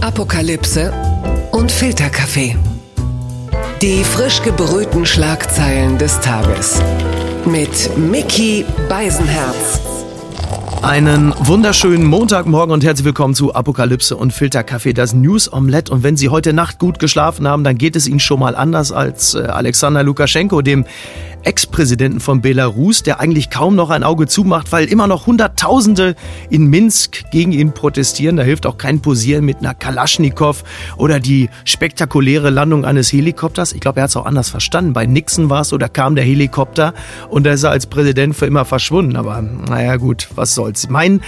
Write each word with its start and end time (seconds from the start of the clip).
Apokalypse 0.00 0.92
und 1.50 1.72
Filterkaffee. 1.72 2.56
Die 3.82 4.04
frisch 4.04 4.40
gebrühten 4.42 5.04
Schlagzeilen 5.04 5.98
des 5.98 6.20
Tages. 6.20 6.80
Mit 7.44 7.96
Mickey 7.98 8.64
Beisenherz. 8.88 9.80
Einen 10.82 11.34
wunderschönen 11.40 12.04
Montagmorgen 12.04 12.72
und 12.72 12.84
herzlich 12.84 13.06
willkommen 13.06 13.34
zu 13.34 13.52
Apokalypse 13.52 14.16
und 14.16 14.32
Filterkaffee, 14.32 14.92
das 14.92 15.14
News 15.14 15.52
Omelette. 15.52 15.92
Und 15.92 16.04
wenn 16.04 16.16
Sie 16.16 16.28
heute 16.28 16.52
Nacht 16.52 16.78
gut 16.78 17.00
geschlafen 17.00 17.48
haben, 17.48 17.64
dann 17.64 17.76
geht 17.76 17.96
es 17.96 18.06
Ihnen 18.06 18.20
schon 18.20 18.38
mal 18.38 18.54
anders 18.54 18.92
als 18.92 19.34
äh, 19.34 19.40
Alexander 19.40 20.04
Lukaschenko, 20.04 20.62
dem 20.62 20.86
Ex-Präsidenten 21.42 22.20
von 22.20 22.40
Belarus, 22.40 23.02
der 23.02 23.20
eigentlich 23.20 23.50
kaum 23.50 23.74
noch 23.74 23.90
ein 23.90 24.02
Auge 24.02 24.26
zumacht, 24.26 24.72
weil 24.72 24.86
immer 24.86 25.06
noch 25.06 25.26
Hunderttausende 25.26 26.14
in 26.50 26.66
Minsk 26.66 27.30
gegen 27.30 27.52
ihn 27.52 27.72
protestieren. 27.72 28.36
Da 28.36 28.42
hilft 28.42 28.66
auch 28.66 28.78
kein 28.78 29.00
Posieren 29.00 29.44
mit 29.44 29.58
einer 29.58 29.74
Kalaschnikow 29.74 30.62
oder 30.96 31.20
die 31.20 31.48
spektakuläre 31.64 32.50
Landung 32.50 32.84
eines 32.84 33.12
Helikopters. 33.12 33.72
Ich 33.72 33.80
glaube, 33.80 34.00
er 34.00 34.04
hat 34.04 34.10
es 34.10 34.16
auch 34.16 34.26
anders 34.26 34.50
verstanden. 34.50 34.92
Bei 34.92 35.06
Nixon 35.06 35.50
war 35.50 35.62
es 35.62 35.68
da 35.78 35.88
kam 35.88 36.16
der 36.16 36.24
Helikopter 36.24 36.92
und 37.28 37.44
da 37.44 37.52
ist 37.52 37.62
er 37.62 37.70
als 37.70 37.86
Präsident 37.86 38.34
für 38.34 38.46
immer 38.46 38.64
verschwunden. 38.64 39.16
Aber 39.16 39.40
naja 39.42 39.96
gut, 39.96 40.28
was 40.34 40.54
soll's. 40.54 40.88
Mein 40.88 41.20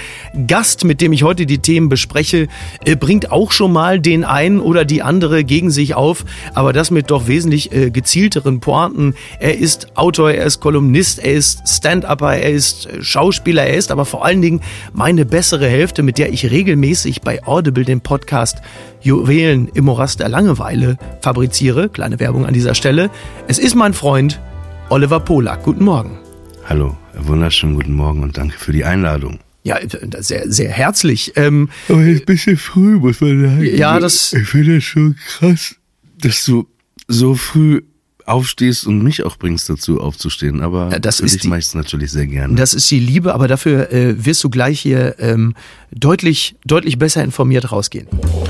Gast, 0.46 0.84
mit 0.84 1.00
dem 1.00 1.12
ich 1.12 1.22
heute 1.22 1.46
die 1.46 1.58
Themen 1.58 1.88
bespreche, 1.88 2.48
äh, 2.84 2.96
bringt 2.96 3.30
auch 3.30 3.52
schon 3.52 3.72
mal 3.72 4.00
den 4.00 4.24
einen 4.24 4.60
oder 4.60 4.84
die 4.84 5.02
andere 5.02 5.44
gegen 5.44 5.70
sich 5.70 5.94
auf, 5.94 6.24
aber 6.54 6.72
das 6.72 6.90
mit 6.90 7.10
doch 7.10 7.28
wesentlich 7.28 7.72
äh, 7.72 7.90
gezielteren 7.90 8.60
Pointen. 8.60 9.14
Er 9.38 9.58
ist 9.58 9.96
Autor, 10.00 10.32
er 10.32 10.46
ist 10.46 10.60
Kolumnist, 10.60 11.18
er 11.18 11.34
ist 11.34 11.68
Stand-Upper, 11.68 12.34
er 12.34 12.50
ist 12.50 12.86
äh, 12.86 13.02
Schauspieler, 13.02 13.66
er 13.66 13.76
ist 13.76 13.90
aber 13.90 14.06
vor 14.06 14.24
allen 14.24 14.40
Dingen 14.40 14.62
meine 14.94 15.26
bessere 15.26 15.68
Hälfte, 15.68 16.02
mit 16.02 16.16
der 16.16 16.32
ich 16.32 16.50
regelmäßig 16.50 17.20
bei 17.20 17.44
Audible 17.44 17.84
den 17.84 18.00
Podcast 18.00 18.62
Juwelen 19.02 19.68
im 19.74 19.84
Morast 19.84 20.20
der 20.20 20.30
Langeweile 20.30 20.96
fabriziere. 21.20 21.90
Kleine 21.90 22.18
Werbung 22.18 22.46
an 22.46 22.54
dieser 22.54 22.74
Stelle. 22.74 23.10
Es 23.46 23.58
ist 23.58 23.74
mein 23.74 23.92
Freund 23.92 24.40
Oliver 24.88 25.20
Polak. 25.20 25.64
Guten 25.64 25.84
Morgen. 25.84 26.18
Hallo, 26.66 26.96
wunderschönen 27.18 27.74
guten 27.74 27.92
Morgen 27.92 28.22
und 28.22 28.38
danke 28.38 28.58
für 28.58 28.72
die 28.72 28.86
Einladung. 28.86 29.38
Ja, 29.64 29.76
sehr, 30.20 30.50
sehr 30.50 30.70
herzlich. 30.70 31.34
Ähm, 31.36 31.68
Aber 31.90 31.98
ein 31.98 32.24
bisschen 32.24 32.56
früh, 32.56 32.96
muss 32.96 33.20
man 33.20 33.42
sagen. 33.42 33.76
Ja, 33.76 34.00
das. 34.00 34.32
Ich 34.32 34.48
finde 34.48 34.76
das 34.76 34.84
schon 34.84 35.16
krass, 35.16 35.76
dass 36.22 36.46
du 36.46 36.66
so 37.06 37.34
früh 37.34 37.82
aufstehst 38.30 38.86
und 38.86 39.02
mich 39.02 39.24
auch 39.24 39.36
bringst 39.36 39.68
dazu 39.68 40.00
aufzustehen. 40.00 40.60
Aber 40.62 40.90
Ja, 40.92 40.98
das 40.98 41.20
ist 41.20 41.42
die- 41.44 41.48
mache 41.48 41.58
ich 41.60 41.66
es 41.66 41.74
natürlich 41.74 42.10
sehr 42.10 42.26
gerne. 42.26 42.54
Das 42.54 42.74
ist 42.74 42.90
die 42.90 43.00
Liebe, 43.00 43.34
aber 43.34 43.48
dafür 43.48 43.92
äh, 43.92 44.24
wirst 44.24 44.42
du 44.44 44.50
gleich 44.50 44.80
hier 44.80 45.16
ähm, 45.18 45.54
deutlich, 45.92 46.54
deutlich 46.64 46.98
besser 46.98 47.22
informiert 47.24 47.72
rausgehen. 47.72 48.06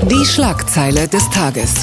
Die 0.09 0.25
Schlagzeile 0.25 1.07
des 1.07 1.29
Tages. 1.29 1.73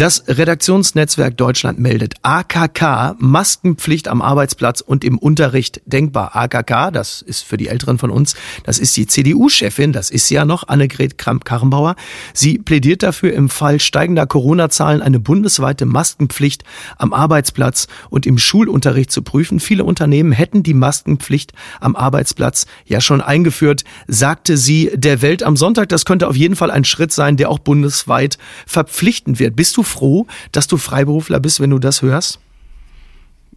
Das 0.00 0.24
Redaktionsnetzwerk 0.28 1.36
Deutschland 1.36 1.78
meldet 1.78 2.14
AKK 2.22 3.16
Maskenpflicht 3.18 4.08
am 4.08 4.22
Arbeitsplatz 4.22 4.80
und 4.80 5.04
im 5.04 5.18
Unterricht 5.18 5.82
denkbar. 5.84 6.34
AKK, 6.34 6.90
das 6.90 7.20
ist 7.20 7.44
für 7.44 7.58
die 7.58 7.68
Älteren 7.68 7.98
von 7.98 8.08
uns, 8.08 8.34
das 8.64 8.78
ist 8.78 8.96
die 8.96 9.06
CDU-Chefin, 9.06 9.92
das 9.92 10.08
ist 10.08 10.30
ja 10.30 10.46
noch, 10.46 10.68
Annegret 10.68 11.18
Kramp-Karrenbauer. 11.18 11.96
Sie 12.32 12.56
plädiert 12.56 13.02
dafür, 13.02 13.34
im 13.34 13.50
Fall 13.50 13.78
steigender 13.78 14.26
Corona-Zahlen 14.26 15.02
eine 15.02 15.20
bundesweite 15.20 15.84
Maskenpflicht 15.84 16.64
am 16.96 17.12
Arbeitsplatz 17.12 17.86
und 18.08 18.24
im 18.24 18.38
Schulunterricht 18.38 19.10
zu 19.10 19.20
prüfen. 19.20 19.60
Viele 19.60 19.84
Unternehmen 19.84 20.32
hätten 20.32 20.62
die 20.62 20.72
Maskenpflicht 20.72 21.52
am 21.78 21.94
Arbeitsplatz 21.94 22.64
ja 22.86 23.02
schon 23.02 23.20
eingeführt, 23.20 23.84
sagte 24.08 24.56
sie 24.56 24.92
der 24.94 25.20
Welt 25.20 25.42
am 25.42 25.58
Sonntag. 25.58 25.90
Das 25.90 26.06
könnte 26.06 26.26
auf 26.26 26.36
jeden 26.36 26.56
Fall 26.56 26.70
ein 26.70 26.84
Schritt 26.84 27.12
sein, 27.12 27.36
der 27.36 27.50
auch 27.50 27.58
bundesweit 27.58 28.38
verpflichtend 28.66 29.38
wird. 29.38 29.56
Bist 29.56 29.76
du 29.76 29.89
froh, 29.90 30.26
dass 30.52 30.66
du 30.66 30.76
Freiberufler 30.76 31.40
bist, 31.40 31.60
wenn 31.60 31.70
du 31.70 31.78
das 31.78 32.02
hörst? 32.02 32.40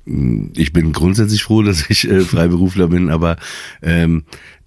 ich 0.05 0.73
bin 0.73 0.91
grundsätzlich 0.91 1.43
froh, 1.43 1.61
dass 1.63 1.89
ich 1.89 2.09
äh, 2.09 2.19
Freiberufler 2.21 2.89
bin, 2.89 3.09
aber 3.09 3.37
ähm, 3.81 4.23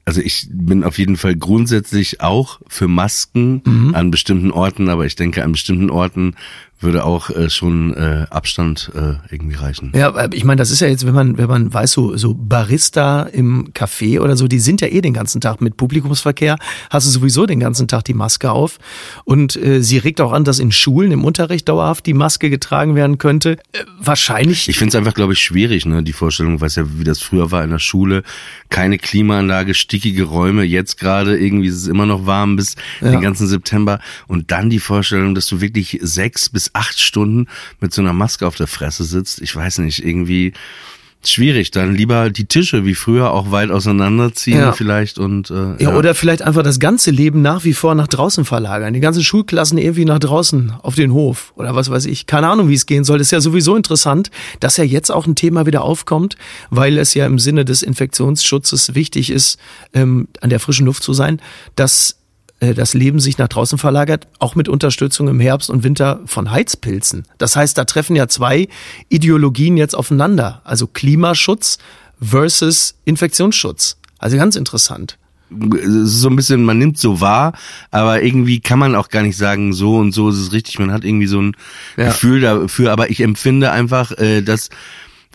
also 0.07 0.23
ich 0.23 0.47
bin 0.51 0.83
auf 0.83 0.99
jeden 0.99 1.17
Fall 1.17 1.37
grundsätzlich 1.37 2.23
auch 2.23 2.61
für 2.69 2.89
Masken 2.89 3.61
Mhm. 3.67 3.95
an 3.95 4.11
bestimmten 4.11 4.51
Orten, 4.51 4.89
aber 4.89 5.05
ich 5.05 5.17
denke, 5.17 5.45
an 5.45 5.53
bestimmten 5.53 5.91
Orten 5.91 6.37
würde 6.81 7.05
auch 7.05 7.31
äh, 7.31 7.49
schon 7.49 7.95
äh, 7.95 8.27
Abstand 8.31 8.91
äh, 8.95 9.15
irgendwie 9.33 9.57
reichen. 9.57 9.93
Ja, 9.95 10.29
ich 10.33 10.45
meine, 10.45 10.59
das 10.59 10.71
ist 10.71 10.81
ja 10.81 10.89
jetzt, 10.89 11.07
wenn 11.07 11.15
man, 11.15 11.39
wenn 11.39 11.49
man 11.49 11.73
weiß, 11.73 11.93
so, 11.93 12.17
so 12.17 12.35
Barista 12.35 13.23
im 13.23 13.73
Café 13.73 14.21
oder 14.21 14.37
so, 14.37 14.47
die 14.47 14.59
sind 14.59 14.81
ja 14.81 14.89
eh 14.89 15.01
den 15.01 15.15
ganzen 15.15 15.41
Tag 15.41 15.61
mit 15.61 15.77
Publikumsverkehr, 15.77 16.59
hast 16.91 17.07
du 17.07 17.11
sowieso 17.11 17.47
den 17.47 17.61
ganzen 17.61 17.89
Tag 17.89 18.05
die 18.05 18.15
Maske 18.15 18.51
auf. 18.51 18.79
Und 19.25 19.57
äh, 19.57 19.83
sie 19.83 19.99
regt 19.99 20.21
auch 20.21 20.33
an, 20.33 20.45
dass 20.45 20.59
in 20.59 20.71
Schulen 20.71 21.13
im 21.13 21.25
Unterricht 21.25 21.69
dauerhaft 21.69 22.05
die 22.07 22.15
Maske 22.15 22.51
getragen 22.51 22.95
werden 22.95 23.19
könnte. 23.19 23.53
Äh, 23.73 23.85
wahrscheinlich. 23.99 24.69
Ich 24.69 24.77
finde 24.79 24.91
es 24.91 24.95
einfach, 24.97 25.15
glaube 25.15 25.33
ich, 25.33 25.39
schwierig, 25.41 25.87
ne, 25.87 26.03
die 26.03 26.13
Vorstellung, 26.13 26.61
weiß 26.61 26.77
ja, 26.77 26.85
wie 26.99 27.05
das 27.05 27.21
früher 27.21 27.51
war 27.51 27.65
in 27.65 27.71
der 27.71 27.79
Schule. 27.79 28.23
Keine 28.69 28.99
Klimaanlage, 28.99 29.75
stickige 29.75 30.25
Räume, 30.25 30.65
jetzt 30.65 30.99
gerade 30.99 31.39
irgendwie 31.39 31.69
ist 31.69 31.77
es 31.77 31.87
immer 31.87 32.05
noch 32.07 32.27
warm 32.27 32.57
bis 32.57 32.75
Ja. 33.01 33.11
den 33.13 33.21
ganzen 33.23 33.47
September. 33.47 34.01
Und 34.27 34.51
dann 34.51 34.69
die 34.71 34.81
Vorstellung, 34.81 35.35
dass 35.35 35.47
du 35.47 35.61
wirklich 35.61 35.99
sechs 36.03 36.51
bis 36.51 36.66
acht 36.75 37.01
Stunden 37.01 37.47
mit 37.81 37.93
so 37.93 38.03
einer 38.03 38.13
Maske 38.13 38.47
auf 38.47 38.57
der 38.57 38.67
Fresse 38.67 39.05
sitzt. 39.05 39.41
Ich 39.41 39.55
weiß 39.55 39.79
nicht, 39.79 40.05
irgendwie 40.05 40.53
schwierig. 41.25 41.73
Dann 41.73 41.95
lieber 41.97 42.31
die 42.31 42.45
Tische 42.45 42.85
wie 42.85 42.95
früher 42.95 43.33
auch 43.33 43.51
weit 43.51 43.71
auseinanderziehen 43.73 44.59
Ja. 44.61 44.73
vielleicht 44.73 45.19
und 45.19 45.51
äh, 45.51 45.83
Ja, 45.83 45.97
oder 45.97 46.15
vielleicht 46.15 46.43
einfach 46.43 46.63
das 46.63 46.79
ganze 46.79 47.11
Leben 47.11 47.43
nach 47.43 47.65
wie 47.65 47.73
vor 47.73 47.97
nach 47.97 48.07
draußen 48.07 48.45
verlagern. 48.45 48.95
Die 48.95 49.01
ganzen 49.01 49.25
Schulklassen 49.25 49.77
irgendwie 49.79 50.05
nach 50.05 50.21
draußen 50.21 50.75
auf 50.83 50.95
den 50.95 51.13
Hof 51.13 51.53
oder 51.57 51.75
was 51.75 51.91
weiß 51.91 52.07
ich. 52.07 52.27
Keine 52.27 52.47
Ahnung, 52.49 52.69
wie 52.69 52.75
es 52.75 52.87
gehen 52.87 53.03
soll. 53.03 53.19
Das 53.19 53.29
ist 53.29 53.33
ja 53.33 53.41
sowieso 53.41 53.75
interessant, 53.75 54.31
dass 54.61 54.77
ja 54.77 54.85
jetzt 54.85 55.11
auch 55.11 55.27
ein 55.27 55.35
Thema 55.35 55.67
wieder 55.67 55.83
aufkommt, 55.83 56.37
weil 56.71 56.97
es 56.97 57.15
ja 57.15 57.27
im 57.27 57.41
Sinne 57.41 57.65
des 57.65 57.83
Infektionsschutzes 57.83 58.95
wichtig 58.95 59.31
ist, 59.31 59.59
ähm, 59.95 60.29
an 60.43 60.51
der 60.51 60.61
frischen 60.61 60.87
Luft 60.87 61.03
zu 61.03 61.13
sein, 61.13 61.41
dass 61.75 62.19
das 62.61 62.95
Leben 62.95 63.21
sich 63.21 63.37
nach 63.39 63.49
draußen 63.49 63.77
verlagert, 63.79 64.27
auch 64.39 64.55
mit 64.55 64.69
Unterstützung 64.69 65.29
im 65.29 65.41
Herbst 65.41 65.69
und 65.69 65.83
Winter 65.85 66.21
von 66.27 66.51
Heizpilzen. 66.51 67.25
Das 67.39 67.55
heißt, 67.57 67.77
da 67.77 67.85
treffen 67.85 68.17
ja 68.17 68.29
zwei 68.29 68.69
Ideologien 69.09 69.77
jetzt 69.77 69.95
aufeinander. 69.95 70.63
Also 70.65 70.87
Klimaschutz 70.87 71.79
versus 72.21 72.95
Infektionsschutz. 73.05 73.99
Also 74.19 74.37
ganz 74.39 74.57
interessant. 74.57 75.19
so 75.51 76.29
ein 76.29 76.35
bisschen, 76.37 76.65
man 76.65 76.79
nimmt 76.79 76.99
so 76.99 77.21
wahr, 77.21 77.53
aber 77.91 78.23
irgendwie 78.23 78.61
kann 78.61 78.79
man 78.79 78.95
auch 78.97 79.11
gar 79.11 79.23
nicht 79.23 79.37
sagen, 79.37 79.73
so 79.73 79.97
und 79.97 80.13
so 80.13 80.31
ist 80.31 80.37
es 80.39 80.53
richtig. 80.53 80.79
Man 80.79 80.91
hat 80.93 81.05
irgendwie 81.05 81.27
so 81.29 81.41
ein 81.41 81.57
Ja. 81.97 82.07
Gefühl 82.07 82.41
dafür, 82.41 82.91
aber 82.91 83.11
ich 83.11 83.21
empfinde 83.21 83.71
einfach, 83.71 84.13
äh, 84.13 84.41
dass 84.43 84.71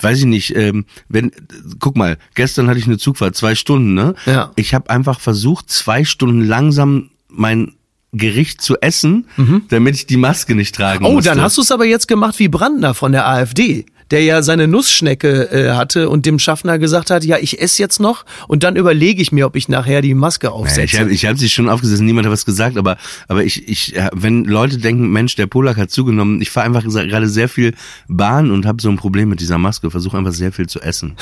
Weiß 0.01 0.19
ich 0.19 0.25
nicht, 0.25 0.56
ähm, 0.56 0.85
wenn, 1.09 1.31
guck 1.79 1.95
mal, 1.97 2.17
gestern 2.35 2.67
hatte 2.67 2.79
ich 2.79 2.85
eine 2.88 2.97
Zugfahrt, 2.97 3.35
zwei 3.35 3.56
Stunden, 3.56 3.94
ne? 3.94 4.16
Ja. 4.25 4.51
Ich 4.56 4.73
habe 4.73 4.89
einfach 4.89 5.19
versucht, 5.19 5.69
zwei 5.69 6.03
Stunden 6.06 6.41
langsam 6.45 7.09
mein 7.29 7.73
Gericht 8.13 8.62
zu 8.62 8.78
essen, 8.81 9.25
damit 9.69 9.95
ich 9.95 10.06
die 10.06 10.17
Maske 10.17 10.53
nicht 10.53 10.75
tragen 10.75 11.03
Mhm. 11.06 11.09
Oh, 11.09 11.13
musste. 11.13 11.29
dann 11.29 11.41
hast 11.41 11.56
du 11.57 11.62
es 11.62 11.72
aber 11.72 11.85
jetzt 11.85 12.07
gemacht 12.09 12.38
wie 12.39 12.50
Brandner 12.50 12.94
von 12.94 13.13
der 13.13 13.25
AfD, 13.28 13.85
der 14.12 14.24
ja 14.24 14.42
seine 14.42 14.68
Nussschnecke 14.68 15.52
äh, 15.52 15.72
hatte 15.72 16.10
und 16.10 16.26
dem 16.26 16.40
Schaffner 16.40 16.78
gesagt 16.80 17.10
hat, 17.10 17.24
ja, 17.24 17.38
ich 17.38 17.62
esse 17.62 17.82
jetzt 17.82 18.00
noch 18.00 18.26
und 18.48 18.64
dann 18.64 18.76
überlege 18.76 19.22
ich 19.22 19.32
mir, 19.32 19.46
ob 19.46 19.56
ich 19.56 19.70
nachher 19.70 20.02
die 20.02 20.14
Maske 20.14 20.48
ich 20.48 20.54
aufsetze. 20.54 21.00
habe 21.00 21.12
ich 21.12 21.26
hab 21.26 21.38
sie 21.38 21.50
schon 21.50 21.70
aufgesessen, 21.70 22.06
niemand 22.06 22.26
hat 22.28 22.34
was 22.34 22.46
gesagt, 22.46 22.78
aber 22.78 22.98
aber 23.28 23.44
ich 23.44 23.68
ich 23.68 23.96
äh, 23.96 24.10
wenn 24.14 24.44
Leute 24.46 24.78
denken, 24.78 25.10
Mensch, 25.12 25.36
der 25.36 25.48
Polak 25.48 25.78
hat 25.78 25.92
zugenommen, 25.92 26.42
ich 26.42 26.50
fahre 26.50 26.66
einfach 26.66 26.84
gerade 26.84 27.28
sehr 27.28 27.50
viel 27.50 27.74
Bahn 28.08 28.52
und 28.52 28.66
habe 28.66 28.82
so 28.82 28.90
ein 28.90 28.98
Problem 28.98 29.30
mit 29.30 29.40
dieser 29.40 29.58
Maske, 29.58 29.90
versuche 29.90 30.18
einfach 30.18 30.34
sehr 30.34 30.52
viel 30.52 30.68
zu 30.68 30.82
essen. 30.82 31.16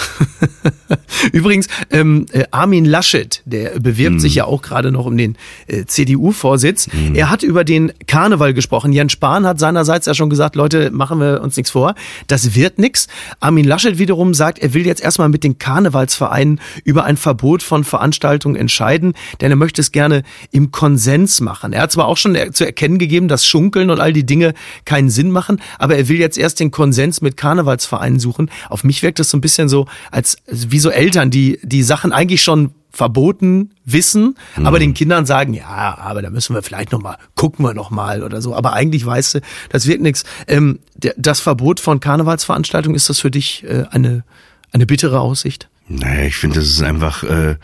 Übrigens, 1.31 1.67
ähm, 1.91 2.25
äh, 2.31 2.45
Armin 2.51 2.85
Laschet, 2.85 3.41
der 3.45 3.79
bewirbt 3.79 4.21
sich 4.21 4.35
ja 4.35 4.45
auch 4.45 4.61
gerade 4.61 4.91
noch 4.91 5.05
um 5.05 5.17
den 5.17 5.37
äh, 5.67 5.85
CDU-Vorsitz. 5.85 6.87
Er 7.13 7.29
hat 7.29 7.43
über 7.43 7.63
den 7.63 7.91
Karneval 8.07 8.53
gesprochen. 8.53 8.93
Jens 8.93 9.11
Spahn 9.11 9.45
hat 9.45 9.59
seinerseits 9.59 10.05
ja 10.05 10.13
schon 10.13 10.29
gesagt, 10.29 10.55
Leute, 10.55 10.91
machen 10.91 11.19
wir 11.19 11.41
uns 11.41 11.57
nichts 11.57 11.71
vor. 11.71 11.95
Das 12.27 12.55
wird 12.55 12.78
nix. 12.79 13.07
Armin 13.39 13.65
Laschet 13.65 13.97
wiederum 13.97 14.33
sagt, 14.33 14.59
er 14.59 14.73
will 14.73 14.85
jetzt 14.85 15.01
erstmal 15.01 15.29
mit 15.29 15.43
den 15.43 15.57
Karnevalsvereinen 15.57 16.61
über 16.83 17.03
ein 17.03 17.17
Verbot 17.17 17.61
von 17.61 17.83
Veranstaltungen 17.83 18.55
entscheiden, 18.55 19.13
denn 19.41 19.51
er 19.51 19.57
möchte 19.57 19.81
es 19.81 19.91
gerne 19.91 20.23
im 20.51 20.71
Konsens 20.71 21.41
machen. 21.41 21.73
Er 21.73 21.81
hat 21.81 21.91
zwar 21.91 22.07
auch 22.07 22.17
schon 22.17 22.37
zu 22.53 22.65
erkennen 22.65 22.97
gegeben, 22.97 23.27
dass 23.27 23.45
Schunkeln 23.45 23.89
und 23.89 23.99
all 23.99 24.13
die 24.13 24.25
Dinge 24.25 24.53
keinen 24.85 25.09
Sinn 25.09 25.31
machen, 25.31 25.61
aber 25.77 25.97
er 25.97 26.07
will 26.07 26.17
jetzt 26.17 26.37
erst 26.37 26.59
den 26.59 26.71
Konsens 26.71 27.21
mit 27.21 27.35
Karnevalsvereinen 27.35 28.19
suchen. 28.19 28.49
Auf 28.69 28.83
mich 28.83 29.03
wirkt 29.03 29.19
das 29.19 29.29
so 29.29 29.37
ein 29.37 29.41
bisschen 29.41 29.69
so, 29.69 29.85
als 30.11 30.29
als 30.47 30.71
wie 30.71 30.79
so 30.79 30.89
Eltern, 30.89 31.31
die 31.31 31.59
die 31.63 31.83
Sachen 31.83 32.11
eigentlich 32.11 32.43
schon 32.43 32.71
verboten 32.91 33.71
wissen, 33.85 34.35
aber 34.55 34.79
den 34.79 34.93
Kindern 34.93 35.25
sagen, 35.25 35.53
ja, 35.53 35.97
aber 35.99 36.21
da 36.21 36.29
müssen 36.29 36.55
wir 36.55 36.63
vielleicht 36.63 36.91
noch 36.91 37.01
mal 37.01 37.17
gucken 37.35 37.63
wir 37.63 37.73
noch 37.73 37.91
mal 37.91 38.23
oder 38.23 38.41
so. 38.41 38.55
Aber 38.55 38.73
eigentlich 38.73 39.05
weißt 39.05 39.35
du, 39.35 39.41
das 39.69 39.87
wird 39.87 40.01
nichts. 40.01 40.23
Ähm, 40.47 40.79
das 41.17 41.39
Verbot 41.39 41.79
von 41.79 41.99
Karnevalsveranstaltungen 41.99 42.95
ist 42.95 43.09
das 43.09 43.19
für 43.19 43.31
dich 43.31 43.63
äh, 43.63 43.85
eine 43.91 44.23
eine 44.71 44.85
bittere 44.85 45.19
Aussicht? 45.19 45.69
Naja, 45.91 46.25
ich 46.25 46.35
finde, 46.35 46.59
das 46.59 46.67
ist 46.67 46.83
einfach 46.83 47.23
äh, 47.23 47.55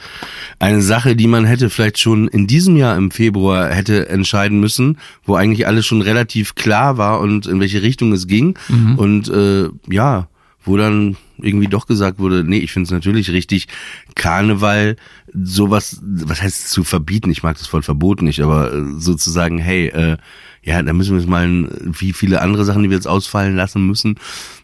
eine 0.58 0.82
Sache, 0.82 1.16
die 1.16 1.28
man 1.28 1.46
hätte 1.46 1.70
vielleicht 1.70 2.00
schon 2.00 2.28
in 2.28 2.48
diesem 2.48 2.76
Jahr 2.76 2.98
im 2.98 3.12
Februar 3.12 3.70
hätte 3.70 4.10
entscheiden 4.10 4.60
müssen, 4.60 4.98
wo 5.26 5.36
eigentlich 5.36 5.68
alles 5.68 5.86
schon 5.86 6.02
relativ 6.02 6.56
klar 6.56 6.98
war 6.98 7.20
und 7.20 7.46
in 7.46 7.60
welche 7.60 7.84
Richtung 7.84 8.12
es 8.14 8.26
ging. 8.26 8.58
Mhm. 8.68 8.96
Und 8.96 9.30
äh, 9.30 9.70
ja, 9.94 10.28
wo 10.66 10.78
dann 10.78 11.18
irgendwie 11.38 11.68
doch 11.68 11.88
gesagt 11.88 12.20
wurde, 12.20 12.44
nee, 12.44 12.58
ich 12.58 12.72
finde 12.72 12.86
es 12.86 12.92
natürlich 12.92 13.32
richtig, 13.32 13.68
Karneval 14.16 14.96
sowas, 15.34 16.02
was 16.02 16.42
heißt 16.42 16.70
zu 16.70 16.84
verbieten, 16.84 17.30
ich 17.30 17.44
mag 17.44 17.58
das 17.58 17.72
Wort 17.74 17.86
verboten 17.86 18.26
nicht, 18.26 18.42
aber 18.42 18.74
äh, 18.74 18.84
sozusagen, 18.98 19.58
hey, 19.58 19.88
äh, 19.88 20.18
ja, 20.66 20.82
da 20.82 20.94
müssen 20.94 21.14
wir 21.14 21.20
es 21.20 21.28
mal, 21.28 21.70
wie 21.84 22.12
viele 22.12 22.42
andere 22.42 22.66
Sachen, 22.66 22.82
die 22.82 22.90
wir 22.90 22.98
jetzt 22.98 23.08
ausfallen 23.08 23.56
lassen 23.56 23.86
müssen, 23.86 24.16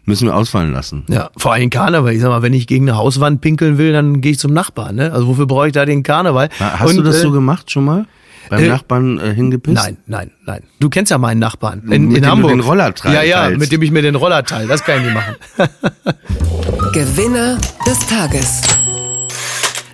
müssen 0.04 0.26
wir 0.26 0.34
ausfallen 0.34 0.72
lassen. 0.72 1.04
Ja, 1.08 1.30
vor 1.36 1.52
allem 1.52 1.70
Karneval. 1.70 2.12
Ich 2.12 2.20
sag 2.20 2.30
mal, 2.30 2.42
wenn 2.42 2.54
ich 2.54 2.66
gegen 2.66 2.88
eine 2.88 2.98
Hauswand 2.98 3.40
pinkeln 3.40 3.78
will, 3.78 3.92
dann 3.92 4.20
gehe 4.20 4.32
ich 4.32 4.38
zum 4.40 4.52
Nachbarn. 4.52 4.96
Ne? 4.96 5.12
Also 5.12 5.28
wofür 5.28 5.46
brauche 5.46 5.68
ich 5.68 5.72
da 5.72 5.86
den 5.86 6.02
Karneval? 6.02 6.48
Hast 6.58 6.90
Und, 6.90 6.96
du 6.96 7.02
das 7.02 7.18
äh, 7.18 7.20
so 7.20 7.30
gemacht 7.30 7.70
schon 7.70 7.84
mal? 7.84 8.06
Beim 8.48 8.64
äh, 8.64 8.68
Nachbarn 8.68 9.18
äh, 9.18 9.34
hingepisst? 9.34 9.76
Nein, 9.76 9.96
nein, 10.06 10.30
nein. 10.44 10.62
Du 10.80 10.88
kennst 10.88 11.10
ja 11.10 11.18
meinen 11.18 11.38
Nachbarn 11.38 11.82
in, 11.90 12.08
mit 12.08 12.18
in 12.18 12.26
Hamburg. 12.26 12.50
Du 12.50 12.56
den 12.56 12.64
Roller 12.64 12.94
teilst. 12.94 13.14
Ja, 13.14 13.22
ja, 13.22 13.50
mit 13.56 13.72
dem 13.72 13.82
ich 13.82 13.90
mir 13.90 14.02
den 14.02 14.14
Roller 14.14 14.44
teile. 14.44 14.68
Das 14.68 14.84
kann 14.84 14.98
ich 14.98 15.04
nicht 15.04 15.14
machen. 15.14 15.36
Gewinner 16.92 17.58
des 17.86 17.98
Tages 18.06 18.62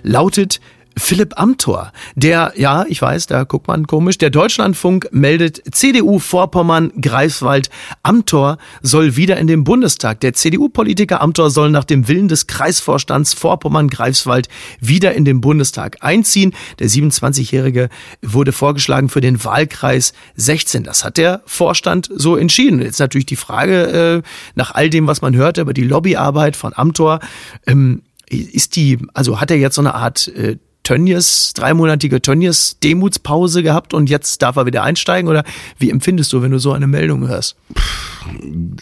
lautet 0.03 0.59
Philipp 0.99 1.39
Amthor, 1.39 1.91
der, 2.15 2.53
ja, 2.55 2.85
ich 2.87 3.01
weiß, 3.01 3.27
da 3.27 3.43
guckt 3.45 3.67
man 3.67 3.87
komisch, 3.87 4.17
der 4.17 4.29
Deutschlandfunk 4.29 5.07
meldet 5.11 5.61
CDU 5.71 6.19
Vorpommern 6.19 6.91
Greifswald. 7.01 7.69
Amthor 8.03 8.57
soll 8.81 9.15
wieder 9.15 9.37
in 9.37 9.47
den 9.47 9.63
Bundestag. 9.63 10.19
Der 10.19 10.33
CDU-Politiker 10.33 11.21
Amthor 11.21 11.49
soll 11.49 11.71
nach 11.71 11.85
dem 11.85 12.07
Willen 12.07 12.27
des 12.27 12.47
Kreisvorstands 12.47 13.33
Vorpommern 13.33 13.87
Greifswald 13.87 14.49
wieder 14.79 15.13
in 15.13 15.25
den 15.25 15.41
Bundestag 15.41 15.97
einziehen. 16.01 16.53
Der 16.79 16.89
27-Jährige 16.89 17.89
wurde 18.21 18.51
vorgeschlagen 18.51 19.09
für 19.09 19.21
den 19.21 19.43
Wahlkreis 19.43 20.13
16. 20.35 20.83
Das 20.83 21.03
hat 21.03 21.17
der 21.17 21.41
Vorstand 21.45 22.09
so 22.13 22.35
entschieden. 22.35 22.81
Jetzt 22.81 22.99
natürlich 22.99 23.25
die 23.25 23.35
Frage, 23.35 24.21
äh, 24.23 24.29
nach 24.55 24.75
all 24.75 24.89
dem, 24.89 25.07
was 25.07 25.21
man 25.21 25.35
hört 25.35 25.57
über 25.57 25.73
die 25.73 25.83
Lobbyarbeit 25.83 26.55
von 26.55 26.73
Amthor, 26.75 27.19
ähm, 27.65 28.03
ist 28.29 28.75
die, 28.75 28.99
also 29.13 29.41
hat 29.41 29.49
er 29.49 29.57
jetzt 29.57 29.75
so 29.75 29.81
eine 29.81 29.95
Art 29.95 30.27
äh, 30.27 30.57
Tönnies, 30.83 31.53
dreimonatige 31.53 32.21
Tönnies 32.21 32.77
Demutspause 32.83 33.63
gehabt 33.63 33.93
und 33.93 34.09
jetzt 34.09 34.41
darf 34.41 34.55
er 34.55 34.65
wieder 34.65 34.83
einsteigen? 34.83 35.29
Oder 35.29 35.43
wie 35.77 35.89
empfindest 35.89 36.33
du, 36.33 36.41
wenn 36.41 36.51
du 36.51 36.59
so 36.59 36.71
eine 36.71 36.87
Meldung 36.87 37.27
hörst? 37.27 37.55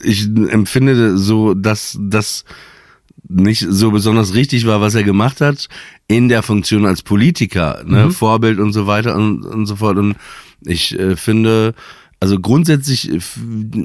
Ich 0.01 0.27
empfinde 0.27 1.17
so, 1.17 1.53
dass 1.53 1.97
das 1.99 2.45
nicht 3.29 3.65
so 3.67 3.91
besonders 3.91 4.33
richtig 4.33 4.65
war, 4.65 4.79
was 4.81 4.95
er 4.95 5.03
gemacht 5.03 5.41
hat 5.41 5.67
in 6.07 6.29
der 6.29 6.43
Funktion 6.43 6.85
als 6.85 7.01
Politiker, 7.01 7.83
ne, 7.85 8.05
mhm. 8.05 8.11
Vorbild 8.11 8.59
und 8.59 8.71
so 8.73 8.87
weiter 8.87 9.15
und, 9.15 9.43
und 9.45 9.65
so 9.65 9.75
fort. 9.75 9.97
Und 9.97 10.15
ich 10.61 10.97
äh, 10.97 11.15
finde, 11.15 11.73
also 12.19 12.39
grundsätzlich 12.39 13.11
äh, 13.11 13.19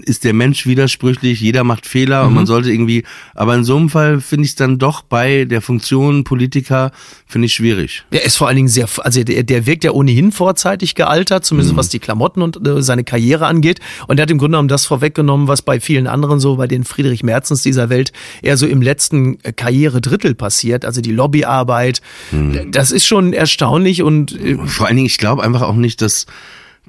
ist 0.04 0.24
der 0.24 0.32
Mensch 0.32 0.66
widersprüchlich, 0.66 1.40
jeder 1.40 1.64
macht 1.64 1.86
Fehler 1.86 2.22
mhm. 2.22 2.28
und 2.28 2.34
man 2.34 2.46
sollte 2.46 2.72
irgendwie, 2.72 3.04
aber 3.34 3.54
in 3.54 3.64
so 3.64 3.76
einem 3.76 3.90
Fall 3.90 4.20
finde 4.20 4.44
ich 4.44 4.52
es 4.52 4.56
dann 4.56 4.78
doch 4.78 5.02
bei 5.02 5.44
der 5.44 5.60
Funktion 5.60 6.24
Politiker, 6.24 6.92
finde 7.26 7.46
ich 7.46 7.54
schwierig. 7.54 8.04
Der 8.10 8.24
ist 8.24 8.36
vor 8.36 8.48
allen 8.48 8.56
Dingen 8.56 8.68
sehr, 8.68 8.88
also 8.98 9.22
der, 9.22 9.42
der 9.42 9.66
wirkt 9.66 9.84
ja 9.84 9.90
ohnehin 9.90 10.32
vorzeitig 10.32 10.94
gealtert, 10.94 11.44
zumindest 11.44 11.74
mhm. 11.74 11.78
was 11.78 11.90
die 11.90 11.98
Klamotten 11.98 12.40
und 12.40 12.66
äh, 12.66 12.82
seine 12.82 13.04
Karriere 13.04 13.46
angeht. 13.46 13.80
Und 14.08 14.18
er 14.18 14.22
hat 14.22 14.30
im 14.30 14.38
Grunde 14.38 14.52
genommen 14.52 14.68
das 14.68 14.86
vorweggenommen, 14.86 15.46
was 15.46 15.60
bei 15.60 15.78
vielen 15.78 16.06
anderen 16.06 16.40
so, 16.40 16.56
bei 16.56 16.66
den 16.66 16.84
Friedrich 16.84 17.22
Merzens 17.22 17.62
dieser 17.62 17.90
Welt 17.90 18.12
eher 18.40 18.56
so 18.56 18.66
im 18.66 18.80
letzten 18.80 19.38
äh, 19.42 19.52
Karrieredrittel 19.52 20.34
passiert, 20.34 20.86
also 20.86 21.02
die 21.02 21.12
Lobbyarbeit. 21.12 22.00
Mhm. 22.30 22.72
Das 22.72 22.92
ist 22.92 23.06
schon 23.06 23.34
erstaunlich 23.34 24.02
und 24.02 24.32
äh, 24.40 24.56
vor 24.56 24.86
allen 24.86 24.96
Dingen, 24.96 25.06
ich 25.06 25.18
glaube 25.18 25.42
einfach 25.42 25.62
auch 25.62 25.76
nicht, 25.76 26.00
dass 26.00 26.26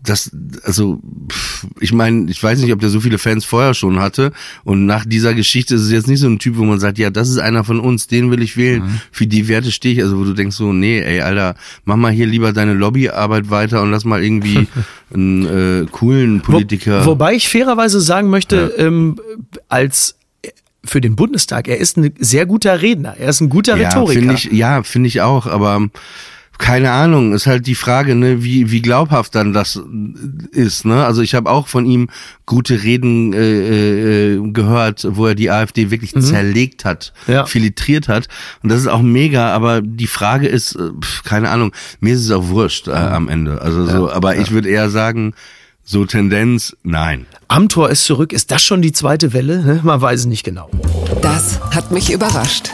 das, 0.03 0.31
also, 0.63 0.99
ich 1.79 1.93
meine, 1.93 2.29
ich 2.29 2.41
weiß 2.43 2.59
nicht, 2.59 2.73
ob 2.73 2.79
der 2.81 2.89
so 2.89 2.99
viele 2.99 3.17
Fans 3.17 3.45
vorher 3.45 3.73
schon 3.73 3.99
hatte. 3.99 4.33
Und 4.65 4.85
nach 4.85 5.05
dieser 5.05 5.33
Geschichte 5.33 5.75
ist 5.75 5.81
es 5.81 5.91
jetzt 5.91 6.07
nicht 6.07 6.19
so 6.19 6.27
ein 6.27 6.39
Typ, 6.39 6.57
wo 6.57 6.63
man 6.65 6.79
sagt, 6.79 6.97
ja, 6.97 7.09
das 7.09 7.29
ist 7.29 7.37
einer 7.37 7.63
von 7.63 7.79
uns, 7.79 8.07
den 8.07 8.29
will 8.29 8.41
ich 8.41 8.57
wählen. 8.57 8.83
Mhm. 8.83 9.01
Für 9.11 9.27
die 9.27 9.47
Werte 9.47 9.71
stehe 9.71 9.95
ich. 9.95 10.03
Also, 10.03 10.19
wo 10.19 10.25
du 10.25 10.33
denkst 10.33 10.57
so, 10.57 10.73
nee, 10.73 10.99
ey, 10.99 11.21
Alter, 11.21 11.55
mach 11.85 11.95
mal 11.95 12.11
hier 12.11 12.27
lieber 12.27 12.51
deine 12.51 12.73
Lobbyarbeit 12.73 13.49
weiter 13.49 13.81
und 13.81 13.91
lass 13.91 14.03
mal 14.03 14.21
irgendwie 14.21 14.67
einen 15.13 15.83
äh, 15.83 15.85
coolen 15.89 16.41
Politiker. 16.41 17.05
Wo, 17.05 17.11
wobei 17.11 17.35
ich 17.35 17.47
fairerweise 17.47 18.01
sagen 18.01 18.29
möchte, 18.29 18.73
ja. 18.77 18.85
ähm, 18.85 19.17
als 19.69 20.15
für 20.85 20.99
den 20.99 21.15
Bundestag, 21.15 21.69
er 21.69 21.77
ist 21.77 21.97
ein 21.97 22.13
sehr 22.19 22.45
guter 22.45 22.81
Redner, 22.81 23.15
er 23.17 23.29
ist 23.29 23.39
ein 23.39 23.49
guter 23.49 23.77
ja, 23.77 23.87
Rhetoriker. 23.87 24.19
Find 24.19 24.33
ich, 24.33 24.51
ja, 24.51 24.83
finde 24.83 25.07
ich 25.07 25.21
auch, 25.21 25.47
aber 25.47 25.87
keine 26.57 26.91
Ahnung, 26.91 27.33
ist 27.33 27.47
halt 27.47 27.67
die 27.67 27.75
Frage, 27.75 28.15
ne, 28.15 28.43
wie 28.43 28.71
wie 28.71 28.81
glaubhaft 28.81 29.35
dann 29.35 29.53
das 29.53 29.79
ist, 30.51 30.85
ne? 30.85 31.05
Also 31.05 31.21
ich 31.21 31.35
habe 31.35 31.49
auch 31.49 31.67
von 31.67 31.85
ihm 31.85 32.09
gute 32.45 32.83
Reden 32.83 33.33
äh, 33.33 34.33
äh, 34.33 34.51
gehört, 34.51 35.05
wo 35.09 35.27
er 35.27 35.35
die 35.35 35.49
AfD 35.49 35.89
wirklich 35.89 36.15
mhm. 36.15 36.21
zerlegt 36.21 36.85
hat, 36.85 37.13
ja. 37.27 37.45
filtriert 37.45 38.07
hat 38.07 38.27
und 38.61 38.69
das 38.69 38.79
ist 38.81 38.87
auch 38.87 39.01
mega, 39.01 39.53
aber 39.53 39.81
die 39.81 40.07
Frage 40.07 40.47
ist 40.47 40.75
äh, 40.75 40.91
pf, 41.01 41.23
keine 41.23 41.49
Ahnung, 41.49 41.73
mir 41.99 42.13
ist 42.13 42.21
es 42.21 42.31
auch 42.31 42.47
wurscht 42.47 42.87
äh, 42.87 42.91
am 42.91 43.29
Ende. 43.29 43.61
Also 43.61 43.85
so, 43.85 44.07
ja, 44.07 44.13
aber 44.13 44.35
ja. 44.35 44.41
ich 44.41 44.51
würde 44.51 44.69
eher 44.69 44.89
sagen, 44.89 45.33
so 45.83 46.05
Tendenz, 46.05 46.77
nein. 46.83 47.25
Amtor 47.49 47.89
ist 47.89 48.05
zurück. 48.05 48.31
Ist 48.31 48.51
das 48.51 48.63
schon 48.63 48.81
die 48.81 48.93
zweite 48.93 49.33
Welle? 49.33 49.61
Ne? 49.63 49.81
Man 49.83 49.99
weiß 49.99 50.21
es 50.21 50.25
nicht 50.27 50.45
genau. 50.45 50.69
Das 51.21 51.59
hat 51.71 51.91
mich 51.91 52.13
überrascht 52.13 52.71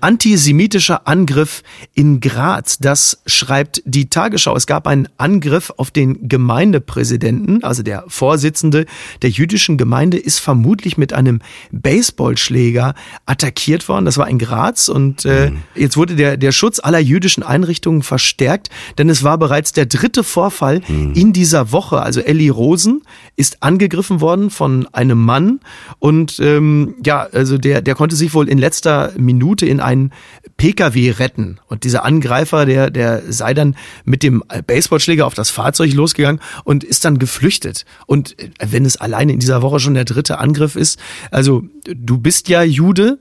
antisemitischer 0.00 1.06
Angriff 1.06 1.62
in 1.94 2.20
Graz. 2.20 2.78
Das 2.78 3.22
schreibt 3.26 3.82
die 3.84 4.08
Tagesschau. 4.08 4.54
Es 4.56 4.66
gab 4.66 4.86
einen 4.86 5.08
Angriff 5.16 5.72
auf 5.76 5.90
den 5.90 6.28
Gemeindepräsidenten, 6.28 7.62
also 7.62 7.82
der 7.82 8.04
Vorsitzende 8.08 8.86
der 9.22 9.30
jüdischen 9.30 9.78
Gemeinde 9.78 10.18
ist 10.18 10.38
vermutlich 10.38 10.98
mit 10.98 11.12
einem 11.12 11.40
Baseballschläger 11.72 12.94
attackiert 13.24 13.88
worden. 13.88 14.04
Das 14.04 14.18
war 14.18 14.28
in 14.28 14.38
Graz 14.38 14.88
und 14.88 15.24
äh, 15.24 15.50
mhm. 15.50 15.62
jetzt 15.74 15.96
wurde 15.96 16.16
der, 16.16 16.36
der 16.36 16.52
Schutz 16.52 16.78
aller 16.78 16.98
jüdischen 16.98 17.42
Einrichtungen 17.42 18.02
verstärkt, 18.02 18.68
denn 18.98 19.08
es 19.08 19.22
war 19.22 19.38
bereits 19.38 19.72
der 19.72 19.86
dritte 19.86 20.24
Vorfall 20.24 20.82
mhm. 20.88 21.12
in 21.14 21.32
dieser 21.32 21.72
Woche. 21.72 22.00
Also 22.00 22.20
Ellie 22.20 22.50
Rosen 22.50 23.02
ist 23.36 23.62
angegriffen 23.62 24.20
worden 24.20 24.50
von 24.50 24.86
einem 24.92 25.18
Mann 25.18 25.60
und 25.98 26.38
ähm, 26.40 26.94
ja, 27.04 27.26
also 27.32 27.58
der, 27.58 27.82
der 27.82 27.94
konnte 27.94 28.16
sich 28.16 28.34
wohl 28.34 28.48
in 28.48 28.58
letzter 28.58 29.12
Minute 29.16 29.66
in 29.66 29.80
einen 29.86 30.12
Pkw 30.56 31.10
retten. 31.12 31.58
Und 31.68 31.84
dieser 31.84 32.04
Angreifer, 32.04 32.66
der, 32.66 32.90
der 32.90 33.32
sei 33.32 33.54
dann 33.54 33.76
mit 34.04 34.22
dem 34.22 34.42
Baseballschläger 34.66 35.26
auf 35.26 35.34
das 35.34 35.50
Fahrzeug 35.50 35.92
losgegangen 35.94 36.40
und 36.64 36.84
ist 36.84 37.04
dann 37.04 37.18
geflüchtet. 37.18 37.86
Und 38.06 38.38
äh, 38.38 38.50
wenn 38.68 38.84
es 38.84 38.96
alleine 38.96 39.32
in 39.32 39.38
dieser 39.38 39.62
Woche 39.62 39.80
schon 39.80 39.94
der 39.94 40.04
dritte 40.04 40.38
Angriff 40.38 40.76
ist, 40.76 40.98
also 41.30 41.64
du 41.84 42.18
bist 42.18 42.48
ja 42.48 42.62
Jude 42.62 43.18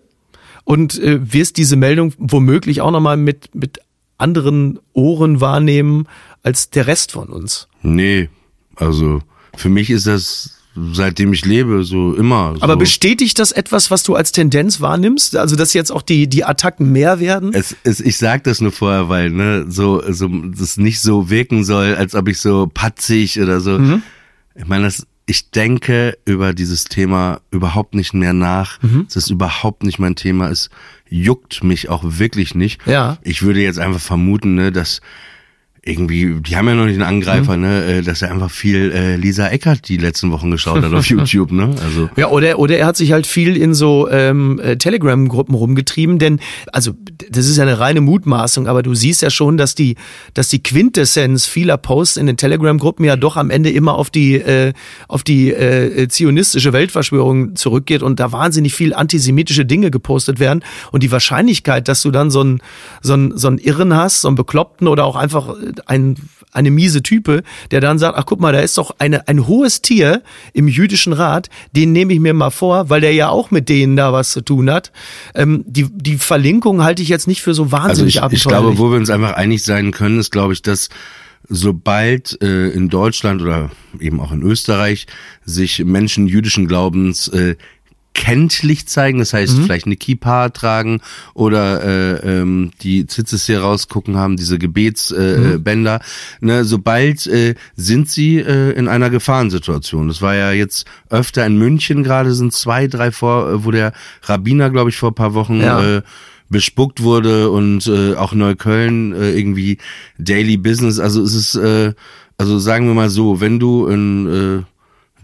und 0.63 0.99
äh, 0.99 1.33
wirst 1.33 1.57
diese 1.57 1.75
Meldung 1.75 2.13
womöglich 2.17 2.81
auch 2.81 2.91
nochmal 2.91 3.17
mit, 3.17 3.53
mit 3.53 3.79
anderen 4.17 4.79
Ohren 4.93 5.41
wahrnehmen 5.41 6.07
als 6.43 6.69
der 6.69 6.87
Rest 6.87 7.11
von 7.11 7.29
uns. 7.29 7.67
Nee, 7.81 8.29
also 8.75 9.21
für 9.55 9.69
mich 9.69 9.89
ist 9.89 10.07
das 10.07 10.61
seitdem 10.93 11.33
ich 11.33 11.45
lebe, 11.45 11.83
so 11.83 12.13
immer. 12.13 12.53
So. 12.55 12.61
Aber 12.61 12.75
bestätigt 12.75 13.39
das 13.39 13.51
etwas, 13.51 13.91
was 13.91 14.03
du 14.03 14.15
als 14.15 14.31
Tendenz 14.31 14.81
wahrnimmst? 14.81 15.35
Also, 15.35 15.55
dass 15.55 15.73
jetzt 15.73 15.91
auch 15.91 16.01
die, 16.01 16.27
die 16.27 16.43
Attacken 16.43 16.91
mehr 16.91 17.19
werden? 17.19 17.53
Es, 17.53 17.75
es, 17.83 17.99
ich 17.99 18.17
sag 18.17 18.43
das 18.43 18.61
nur 18.61 18.71
vorher, 18.71 19.09
weil, 19.09 19.29
ne, 19.29 19.65
so, 19.69 20.01
so, 20.11 20.27
das 20.27 20.77
nicht 20.77 20.99
so 21.01 21.29
wirken 21.29 21.63
soll, 21.63 21.95
als 21.95 22.15
ob 22.15 22.27
ich 22.27 22.39
so 22.39 22.69
patzig 22.73 23.39
oder 23.39 23.61
so. 23.61 23.79
Mhm. 23.79 24.03
Ich 24.55 24.67
meine, 24.67 24.85
das, 24.85 25.05
ich 25.25 25.49
denke 25.51 26.17
über 26.25 26.53
dieses 26.53 26.85
Thema 26.85 27.41
überhaupt 27.51 27.95
nicht 27.95 28.13
mehr 28.13 28.33
nach. 28.33 28.81
Mhm. 28.81 29.05
Das 29.07 29.15
ist 29.15 29.29
überhaupt 29.29 29.83
nicht 29.83 29.99
mein 29.99 30.15
Thema. 30.15 30.49
Es 30.49 30.69
juckt 31.09 31.63
mich 31.63 31.89
auch 31.89 32.03
wirklich 32.03 32.53
nicht. 32.53 32.85
Ja. 32.85 33.17
Ich 33.21 33.41
würde 33.41 33.61
jetzt 33.61 33.79
einfach 33.79 34.01
vermuten, 34.01 34.55
ne, 34.55 34.71
dass 34.71 35.01
irgendwie, 35.87 36.41
die 36.41 36.57
haben 36.57 36.67
ja 36.67 36.73
noch 36.73 36.85
nicht 36.85 36.95
einen 36.95 37.03
Angreifer, 37.03 37.55
mhm. 37.57 37.61
ne, 37.61 37.85
äh, 37.85 38.01
dass 38.01 38.23
er 38.23 38.31
einfach 38.31 38.49
viel 38.49 38.91
äh, 38.91 39.17
Lisa 39.17 39.47
Eckert 39.49 39.87
die 39.87 39.97
letzten 39.97 40.31
Wochen 40.31 40.49
geschaut 40.49 40.83
hat 40.83 40.91
auf 40.91 41.05
YouTube, 41.09 41.51
ne? 41.51 41.75
Also 41.83 42.09
ja, 42.17 42.29
oder 42.29 42.57
oder 42.57 42.75
er 42.75 42.87
hat 42.87 42.97
sich 42.97 43.11
halt 43.11 43.27
viel 43.27 43.55
in 43.55 43.75
so 43.75 44.09
ähm, 44.09 44.59
äh, 44.59 44.77
Telegram-Gruppen 44.77 45.53
rumgetrieben, 45.53 46.17
denn 46.17 46.39
also 46.73 46.93
das 47.29 47.45
ist 47.45 47.57
ja 47.57 47.63
eine 47.63 47.79
reine 47.79 48.01
Mutmaßung, 48.01 48.65
aber 48.67 48.81
du 48.81 48.95
siehst 48.95 49.21
ja 49.21 49.29
schon, 49.29 49.57
dass 49.57 49.75
die 49.75 49.95
dass 50.33 50.49
die 50.49 50.63
Quintessenz 50.63 51.45
vieler 51.45 51.77
Posts 51.77 52.17
in 52.17 52.25
den 52.25 52.37
Telegram-Gruppen 52.37 53.05
ja 53.05 53.15
doch 53.15 53.37
am 53.37 53.51
Ende 53.51 53.69
immer 53.69 53.93
auf 53.93 54.09
die 54.09 54.37
äh, 54.37 54.73
auf 55.07 55.21
die 55.21 55.51
äh, 55.51 56.07
zionistische 56.07 56.73
Weltverschwörung 56.73 57.55
zurückgeht 57.55 58.01
und 58.01 58.19
da 58.19 58.31
wahnsinnig 58.31 58.73
viel 58.73 58.95
antisemitische 58.95 59.67
Dinge 59.67 59.91
gepostet 59.91 60.39
werden 60.39 60.63
und 60.91 61.03
die 61.03 61.11
Wahrscheinlichkeit, 61.11 61.87
dass 61.87 62.01
du 62.01 62.09
dann 62.09 62.31
so 62.31 62.41
einen 62.41 62.59
so 63.03 63.13
einen 63.13 63.37
so 63.37 63.49
einen 63.49 63.59
Irren 63.59 63.93
hast, 63.95 64.21
so 64.21 64.29
einen 64.29 64.35
Bekloppten 64.35 64.87
oder 64.87 65.05
auch 65.05 65.15
einfach 65.15 65.53
ein, 65.87 66.15
eine 66.51 66.71
miese 66.71 67.03
Type, 67.03 67.43
der 67.71 67.81
dann 67.81 67.99
sagt, 67.99 68.17
ach 68.17 68.25
guck 68.25 68.39
mal, 68.39 68.53
da 68.53 68.59
ist 68.59 68.77
doch 68.77 68.95
eine, 68.99 69.27
ein 69.27 69.47
hohes 69.47 69.81
Tier 69.81 70.21
im 70.53 70.67
jüdischen 70.67 71.13
Rat, 71.13 71.49
den 71.73 71.91
nehme 71.91 72.13
ich 72.13 72.19
mir 72.19 72.33
mal 72.33 72.51
vor, 72.51 72.89
weil 72.89 73.01
der 73.01 73.13
ja 73.13 73.29
auch 73.29 73.51
mit 73.51 73.69
denen 73.69 73.95
da 73.95 74.13
was 74.13 74.31
zu 74.31 74.41
tun 74.41 74.69
hat. 74.69 74.91
Ähm, 75.33 75.63
die, 75.67 75.87
die 75.91 76.17
Verlinkung 76.17 76.83
halte 76.83 77.01
ich 77.01 77.09
jetzt 77.09 77.27
nicht 77.27 77.41
für 77.41 77.53
so 77.53 77.71
wahnsinnig 77.71 78.21
also 78.21 78.33
ich, 78.33 78.41
ich 78.41 78.47
glaube, 78.47 78.77
wo 78.77 78.89
wir 78.89 78.97
uns 78.97 79.09
einfach 79.09 79.33
einig 79.33 79.63
sein 79.63 79.91
können, 79.91 80.19
ist, 80.19 80.31
glaube 80.31 80.53
ich, 80.53 80.61
dass 80.61 80.89
sobald 81.47 82.41
äh, 82.41 82.69
in 82.69 82.89
Deutschland 82.89 83.41
oder 83.41 83.71
eben 83.99 84.19
auch 84.19 84.31
in 84.31 84.41
Österreich 84.41 85.07
sich 85.43 85.83
Menschen 85.83 86.27
jüdischen 86.27 86.67
Glaubens 86.67 87.27
äh, 87.27 87.55
kenntlich 88.15 88.87
zeigen, 88.87 89.19
das 89.19 89.33
heißt 89.33 89.57
mhm. 89.57 89.63
vielleicht 89.65 89.85
eine 89.85 89.97
Kippa 89.97 90.49
tragen 90.49 91.01
oder 91.35 91.83
äh, 91.83 92.39
ähm, 92.39 92.71
die 92.81 93.05
Zitzes 93.05 93.45
hier 93.45 93.59
rausgucken 93.59 94.17
haben, 94.17 94.37
diese 94.37 94.57
Gebetsbänder. 94.57 95.95
Äh, 95.95 95.99
mhm. 96.41 96.47
ne, 96.47 96.65
sobald 96.65 97.27
äh, 97.27 97.53
sind 97.75 98.09
sie 98.09 98.37
äh, 98.37 98.71
in 98.71 98.87
einer 98.87 99.11
Gefahrensituation. 99.11 100.07
Das 100.07 100.21
war 100.21 100.33
ja 100.33 100.51
jetzt 100.51 100.85
öfter 101.09 101.45
in 101.45 101.57
München 101.57 102.03
gerade, 102.03 102.33
sind 102.33 102.53
zwei, 102.53 102.87
drei 102.87 103.11
vor, 103.11 103.49
äh, 103.49 103.65
wo 103.65 103.71
der 103.71 103.91
Rabbiner, 104.23 104.71
glaube 104.71 104.89
ich, 104.89 104.97
vor 104.97 105.13
paar 105.13 105.33
Wochen 105.33 105.59
ja. 105.59 105.97
äh, 105.97 106.01
bespuckt 106.49 107.03
wurde 107.03 107.49
und 107.49 107.85
äh, 107.87 108.15
auch 108.15 108.33
Neukölln 108.33 109.13
äh, 109.13 109.31
irgendwie 109.31 109.77
Daily 110.17 110.57
Business. 110.57 110.99
Also 110.99 111.21
es 111.21 111.35
ist, 111.35 111.55
äh, 111.55 111.93
also 112.37 112.59
sagen 112.59 112.87
wir 112.87 112.93
mal 112.93 113.09
so, 113.09 113.41
wenn 113.41 113.59
du 113.59 113.87
in 113.87 114.63
äh, 114.63 114.74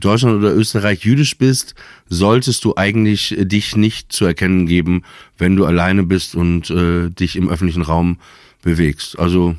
Deutschland 0.01 0.38
oder 0.38 0.53
Österreich 0.53 1.05
jüdisch 1.05 1.38
bist, 1.38 1.75
solltest 2.10 2.65
du 2.65 2.75
eigentlich 2.75 3.38
äh, 3.38 3.46
dich 3.46 3.75
nicht 3.75 4.12
zu 4.12 4.25
erkennen 4.25 4.67
geben, 4.67 5.03
wenn 5.38 5.55
du 5.55 5.65
alleine 5.65 6.03
bist 6.03 6.36
und 6.36 6.70
äh, 6.70 7.10
dich 7.10 7.36
im 7.36 7.50
öffentlichen 7.50 7.84
Raum 7.84 8.20
bewegst. 8.62 9.17
Also 9.17 9.55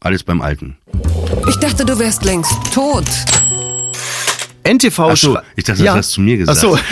alles 0.00 0.22
beim 0.22 0.42
Alten. 0.42 0.76
Ich 1.48 1.56
dachte, 1.56 1.84
du 1.84 1.98
wärst 1.98 2.24
längst 2.24 2.54
tot. 2.72 3.06
NTV 4.64 5.10
Ach 5.10 5.16
so, 5.16 5.38
ich 5.54 5.64
dachte, 5.64 5.82
ja. 5.82 5.94
das 5.94 6.06
hast 6.06 6.16
du 6.16 6.20
mir 6.20 6.36
gesagt. 6.36 6.58
Ach 6.58 6.62
so. 6.62 6.78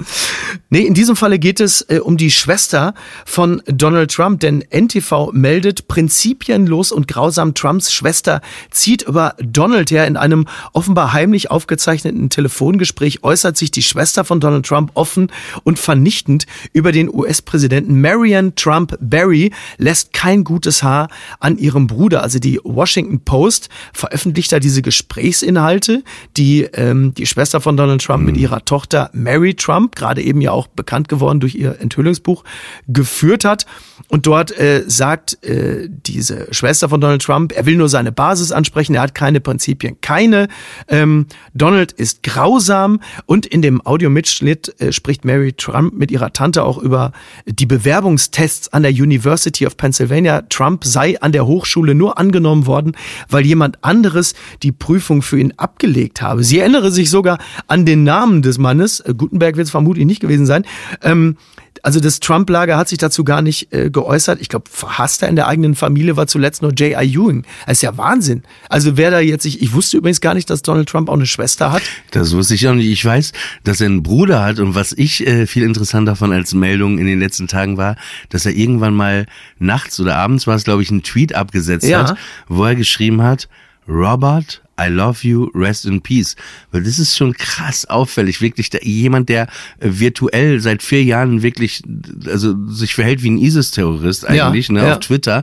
Nee, 0.72 0.82
in 0.82 0.94
diesem 0.94 1.16
Falle 1.16 1.38
geht 1.40 1.58
es 1.58 1.82
äh, 1.88 1.98
um 1.98 2.16
die 2.16 2.30
Schwester 2.30 2.94
von 3.24 3.60
Donald 3.66 4.12
Trump, 4.12 4.40
denn 4.40 4.64
NTV 4.70 5.32
meldet, 5.32 5.88
prinzipienlos 5.88 6.92
und 6.92 7.08
grausam 7.08 7.54
Trumps 7.54 7.92
Schwester 7.92 8.40
zieht 8.70 9.02
über 9.02 9.34
Donald 9.42 9.90
her. 9.90 10.06
In 10.06 10.16
einem 10.16 10.46
offenbar 10.72 11.12
heimlich 11.12 11.50
aufgezeichneten 11.50 12.30
Telefongespräch 12.30 13.24
äußert 13.24 13.56
sich 13.56 13.72
die 13.72 13.82
Schwester 13.82 14.24
von 14.24 14.38
Donald 14.38 14.64
Trump 14.64 14.92
offen 14.94 15.32
und 15.64 15.78
vernichtend 15.80 16.46
über 16.72 16.92
den 16.92 17.12
US-Präsidenten. 17.12 18.00
Marianne 18.00 18.54
Trump 18.54 18.96
Barry 19.00 19.52
lässt 19.78 20.12
kein 20.12 20.44
gutes 20.44 20.82
Haar 20.82 21.08
an 21.40 21.58
ihrem 21.58 21.88
Bruder. 21.88 22.22
Also 22.22 22.38
die 22.38 22.60
Washington 22.62 23.20
Post 23.24 23.70
veröffentlicht 23.92 24.52
da 24.52 24.60
diese 24.60 24.82
Gesprächsinhalte, 24.82 26.04
die 26.36 26.62
ähm, 26.74 27.12
die 27.14 27.26
Schwester 27.26 27.60
von 27.60 27.76
Donald 27.76 28.02
Trump 28.02 28.20
mhm. 28.20 28.26
mit 28.26 28.36
ihrer 28.36 28.64
Tochter 28.64 29.10
Mary 29.12 29.54
Trump 29.54 29.80
Trump, 29.80 29.94
gerade 29.94 30.22
eben 30.22 30.40
ja 30.40 30.50
auch 30.50 30.59
bekannt 30.66 31.08
geworden 31.08 31.40
durch 31.40 31.54
ihr 31.54 31.80
Enthüllungsbuch, 31.80 32.44
geführt 32.88 33.44
hat. 33.44 33.66
Und 34.08 34.26
dort 34.26 34.56
äh, 34.58 34.84
sagt 34.86 35.42
äh, 35.44 35.88
diese 35.88 36.52
Schwester 36.52 36.88
von 36.88 37.00
Donald 37.00 37.22
Trump, 37.22 37.52
er 37.52 37.66
will 37.66 37.76
nur 37.76 37.88
seine 37.88 38.12
Basis 38.12 38.52
ansprechen, 38.52 38.94
er 38.94 39.02
hat 39.02 39.14
keine 39.14 39.40
Prinzipien, 39.40 40.00
keine. 40.00 40.48
Ähm, 40.88 41.26
Donald 41.54 41.92
ist 41.92 42.22
grausam 42.22 43.00
und 43.26 43.46
in 43.46 43.62
dem 43.62 43.84
Audiomitschnitt 43.84 44.80
äh, 44.80 44.92
spricht 44.92 45.24
Mary 45.24 45.52
Trump 45.52 45.94
mit 45.94 46.10
ihrer 46.10 46.32
Tante 46.32 46.64
auch 46.64 46.78
über 46.78 47.12
die 47.46 47.66
Bewerbungstests 47.66 48.72
an 48.72 48.82
der 48.82 48.92
University 48.92 49.66
of 49.66 49.76
Pennsylvania. 49.76 50.42
Trump 50.48 50.84
sei 50.84 51.20
an 51.20 51.32
der 51.32 51.46
Hochschule 51.46 51.94
nur 51.94 52.18
angenommen 52.18 52.66
worden, 52.66 52.96
weil 53.28 53.46
jemand 53.46 53.84
anderes 53.84 54.34
die 54.62 54.72
Prüfung 54.72 55.22
für 55.22 55.38
ihn 55.38 55.54
abgelegt 55.56 56.22
habe. 56.22 56.44
Sie 56.44 56.58
erinnere 56.58 56.90
sich 56.90 57.10
sogar 57.10 57.38
an 57.66 57.84
den 57.86 58.04
Namen 58.04 58.42
des 58.42 58.58
Mannes. 58.58 59.00
Äh, 59.00 59.14
Gutenberg 59.14 59.56
wird 59.56 59.66
es 59.66 59.70
vermutlich 59.70 60.06
nicht 60.06 60.20
gewesen 60.20 60.46
sein. 60.46 60.64
Ähm, 61.02 61.36
also 61.82 62.00
das 62.00 62.20
Trump-Lager 62.20 62.76
hat 62.76 62.88
sich 62.88 62.98
dazu 62.98 63.24
gar 63.24 63.42
nicht 63.42 63.72
äh, 63.72 63.90
geäußert. 63.90 64.40
Ich 64.40 64.48
glaube, 64.48 64.66
verhasster 64.70 65.28
in 65.28 65.36
der 65.36 65.48
eigenen 65.48 65.74
Familie 65.74 66.16
war 66.16 66.26
zuletzt 66.26 66.62
nur 66.62 66.72
J.I. 66.72 67.14
Ewing. 67.14 67.44
Das 67.66 67.78
ist 67.78 67.82
ja 67.82 67.96
Wahnsinn. 67.96 68.42
Also 68.68 68.96
wer 68.96 69.10
da 69.10 69.20
jetzt, 69.20 69.44
ich, 69.46 69.62
ich 69.62 69.72
wusste 69.72 69.96
übrigens 69.96 70.20
gar 70.20 70.34
nicht, 70.34 70.50
dass 70.50 70.62
Donald 70.62 70.88
Trump 70.88 71.08
auch 71.08 71.14
eine 71.14 71.26
Schwester 71.26 71.72
hat. 71.72 71.82
Das 72.10 72.34
wusste 72.34 72.54
ich 72.54 72.68
auch 72.68 72.74
nicht. 72.74 72.88
Ich 72.88 73.04
weiß, 73.04 73.32
dass 73.64 73.80
er 73.80 73.86
einen 73.86 74.02
Bruder 74.02 74.42
hat 74.42 74.58
und 74.58 74.74
was 74.74 74.92
ich 74.92 75.26
äh, 75.26 75.46
viel 75.46 75.62
interessanter 75.62 76.12
davon 76.12 76.32
als 76.32 76.54
Meldung 76.54 76.98
in 76.98 77.06
den 77.06 77.20
letzten 77.20 77.46
Tagen 77.46 77.76
war, 77.76 77.96
dass 78.28 78.44
er 78.44 78.52
irgendwann 78.52 78.94
mal 78.94 79.26
nachts 79.58 80.00
oder 80.00 80.16
abends 80.16 80.46
war 80.46 80.56
es, 80.56 80.64
glaube 80.64 80.82
ich, 80.82 80.90
einen 80.90 81.02
Tweet 81.02 81.34
abgesetzt 81.34 81.86
ja. 81.86 82.08
hat, 82.08 82.18
wo 82.48 82.64
er 82.64 82.74
geschrieben 82.74 83.22
hat, 83.22 83.48
Robert, 83.88 84.62
I 84.80 84.88
love 84.88 85.26
you, 85.26 85.50
rest 85.54 85.84
in 85.84 86.00
peace. 86.00 86.36
Weil 86.70 86.82
das 86.82 86.98
ist 86.98 87.16
schon 87.16 87.34
krass 87.34 87.84
auffällig. 87.84 88.40
Wirklich 88.40 88.70
der, 88.70 88.84
jemand, 88.84 89.28
der 89.28 89.48
äh, 89.78 89.88
virtuell 89.90 90.60
seit 90.60 90.82
vier 90.82 91.04
Jahren 91.04 91.42
wirklich, 91.42 91.82
also 92.26 92.54
sich 92.68 92.94
verhält 92.94 93.22
wie 93.22 93.30
ein 93.30 93.38
ISIS-Terrorist 93.38 94.26
eigentlich, 94.26 94.68
ja, 94.68 94.74
ne, 94.74 94.80
ja. 94.80 94.92
auf 94.92 95.00
Twitter, 95.00 95.42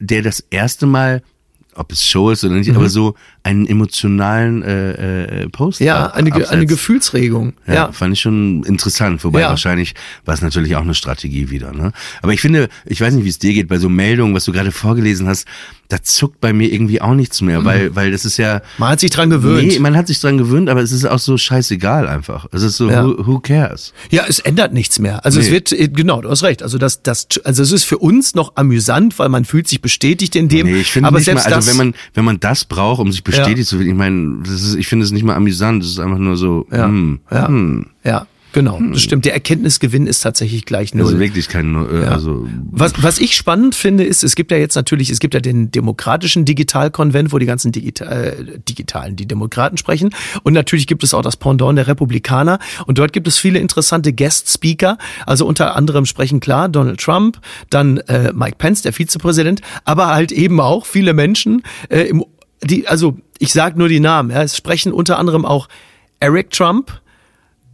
der 0.00 0.22
das 0.22 0.40
erste 0.50 0.86
Mal 0.86 1.22
ob 1.76 1.92
es 1.92 2.04
Show 2.04 2.30
ist 2.30 2.44
oder 2.44 2.54
nicht, 2.54 2.70
mhm. 2.70 2.76
aber 2.76 2.88
so 2.88 3.14
einen 3.42 3.66
emotionalen 3.66 4.62
äh, 4.62 5.42
äh, 5.42 5.48
Post. 5.48 5.80
Ja, 5.80 6.06
eine, 6.12 6.32
absetzt. 6.32 6.50
eine 6.50 6.66
Gefühlsregung. 6.66 7.54
Ja, 7.66 7.74
ja, 7.74 7.92
fand 7.92 8.14
ich 8.14 8.20
schon 8.20 8.64
interessant. 8.64 9.22
Wobei 9.24 9.42
ja. 9.42 9.48
wahrscheinlich 9.50 9.94
war 10.24 10.34
es 10.34 10.42
natürlich 10.42 10.76
auch 10.76 10.82
eine 10.82 10.94
Strategie 10.94 11.50
wieder. 11.50 11.72
Ne? 11.72 11.92
Aber 12.22 12.32
ich 12.32 12.40
finde, 12.40 12.68
ich 12.86 13.00
weiß 13.00 13.14
nicht, 13.14 13.24
wie 13.24 13.28
es 13.28 13.38
dir 13.38 13.52
geht 13.52 13.68
bei 13.68 13.78
so 13.78 13.88
Meldungen, 13.88 14.34
was 14.34 14.44
du 14.44 14.52
gerade 14.52 14.72
vorgelesen 14.72 15.28
hast, 15.28 15.46
da 15.88 16.02
zuckt 16.02 16.40
bei 16.40 16.52
mir 16.52 16.72
irgendwie 16.72 17.00
auch 17.00 17.14
nichts 17.14 17.42
mehr, 17.42 17.60
mhm. 17.60 17.64
weil 17.64 17.96
weil 17.96 18.10
das 18.10 18.24
ist 18.24 18.38
ja. 18.38 18.62
Man 18.78 18.88
hat 18.88 19.00
sich 19.00 19.10
dran 19.10 19.30
gewöhnt. 19.30 19.68
Nee, 19.68 19.78
man 19.78 19.96
hat 19.96 20.06
sich 20.06 20.20
dran 20.20 20.38
gewöhnt, 20.38 20.70
aber 20.70 20.80
es 20.80 20.92
ist 20.92 21.04
auch 21.04 21.18
so 21.18 21.36
scheißegal 21.36 22.08
einfach. 22.08 22.46
Es 22.52 22.62
ist 22.62 22.78
so, 22.78 22.90
ja. 22.90 23.04
who, 23.04 23.26
who 23.26 23.38
cares? 23.40 23.92
Ja, 24.10 24.24
es 24.26 24.38
ändert 24.38 24.72
nichts 24.72 24.98
mehr. 24.98 25.24
Also 25.24 25.38
nee. 25.38 25.46
es 25.46 25.52
wird, 25.52 25.72
äh, 25.72 25.88
genau, 25.88 26.22
du 26.22 26.30
hast 26.30 26.42
recht. 26.42 26.62
Also 26.62 26.78
das, 26.78 27.02
das, 27.02 27.28
also 27.44 27.62
es 27.62 27.72
ist 27.72 27.84
für 27.84 27.98
uns 27.98 28.34
noch 28.34 28.56
amüsant, 28.56 29.18
weil 29.18 29.28
man 29.28 29.44
fühlt 29.44 29.68
sich 29.68 29.82
bestätigt 29.82 30.36
in 30.36 30.48
dem. 30.48 30.66
Nee, 30.66 30.80
ich 30.80 30.90
finde 30.90 31.08
aber 31.08 31.20
selbst 31.20 31.46
mal, 31.46 31.54
also 31.54 31.63
wenn 31.66 31.76
man 31.76 31.94
wenn 32.14 32.24
man 32.24 32.40
das 32.40 32.64
braucht, 32.64 33.00
um 33.00 33.12
sich 33.12 33.24
bestätigt 33.24 33.58
ja. 33.58 33.64
zu 33.64 33.76
fühlen, 33.76 33.90
ich 33.90 33.96
meine, 33.96 34.42
das 34.42 34.62
ist, 34.62 34.74
ich 34.74 34.86
finde 34.86 35.04
es 35.04 35.12
nicht 35.12 35.24
mal 35.24 35.34
amüsant. 35.34 35.82
Das 35.82 35.90
ist 35.90 35.98
einfach 35.98 36.18
nur 36.18 36.36
so. 36.36 36.66
Ja. 36.70 36.86
Hm, 36.86 37.20
ja. 37.30 37.48
Hm. 37.48 37.86
ja. 38.04 38.26
Genau, 38.54 38.78
hm. 38.78 38.92
das 38.92 39.02
stimmt. 39.02 39.24
Der 39.24 39.34
Erkenntnisgewinn 39.34 40.06
ist 40.06 40.20
tatsächlich 40.20 40.64
gleich 40.64 40.94
null. 40.94 41.06
Also 41.06 41.18
wirklich 41.18 41.48
kein, 41.48 41.74
äh, 41.74 42.02
ja. 42.02 42.08
also. 42.12 42.46
Was, 42.70 43.02
was 43.02 43.18
ich 43.18 43.34
spannend 43.34 43.74
finde, 43.74 44.04
ist, 44.04 44.22
es 44.22 44.36
gibt 44.36 44.52
ja 44.52 44.56
jetzt 44.56 44.76
natürlich, 44.76 45.10
es 45.10 45.18
gibt 45.18 45.34
ja 45.34 45.40
den 45.40 45.72
demokratischen 45.72 46.44
Digitalkonvent, 46.44 47.32
wo 47.32 47.38
die 47.38 47.46
ganzen 47.46 47.72
Digital, 47.72 48.12
äh, 48.12 48.58
Digitalen, 48.60 49.16
die 49.16 49.26
Demokraten 49.26 49.76
sprechen. 49.76 50.14
Und 50.44 50.52
natürlich 50.52 50.86
gibt 50.86 51.02
es 51.02 51.14
auch 51.14 51.22
das 51.22 51.36
Pendant 51.36 51.76
der 51.76 51.88
Republikaner. 51.88 52.60
Und 52.86 52.98
dort 52.98 53.12
gibt 53.12 53.26
es 53.26 53.38
viele 53.38 53.58
interessante 53.58 54.12
Guest-Speaker. 54.12 54.98
Also 55.26 55.46
unter 55.46 55.74
anderem 55.74 56.06
sprechen 56.06 56.38
klar 56.38 56.68
Donald 56.68 57.00
Trump, 57.00 57.40
dann 57.70 57.98
äh, 58.06 58.32
Mike 58.32 58.56
Pence, 58.58 58.82
der 58.82 58.92
Vizepräsident, 58.92 59.62
aber 59.84 60.14
halt 60.14 60.30
eben 60.30 60.60
auch 60.60 60.86
viele 60.86 61.12
Menschen 61.12 61.64
äh, 61.88 62.02
im, 62.02 62.24
die, 62.62 62.86
also 62.86 63.18
ich 63.40 63.52
sage 63.52 63.76
nur 63.76 63.88
die 63.88 63.98
Namen. 63.98 64.30
Ja, 64.30 64.44
es 64.44 64.56
sprechen 64.56 64.92
unter 64.92 65.18
anderem 65.18 65.44
auch 65.44 65.68
Eric 66.20 66.50
Trump, 66.50 67.00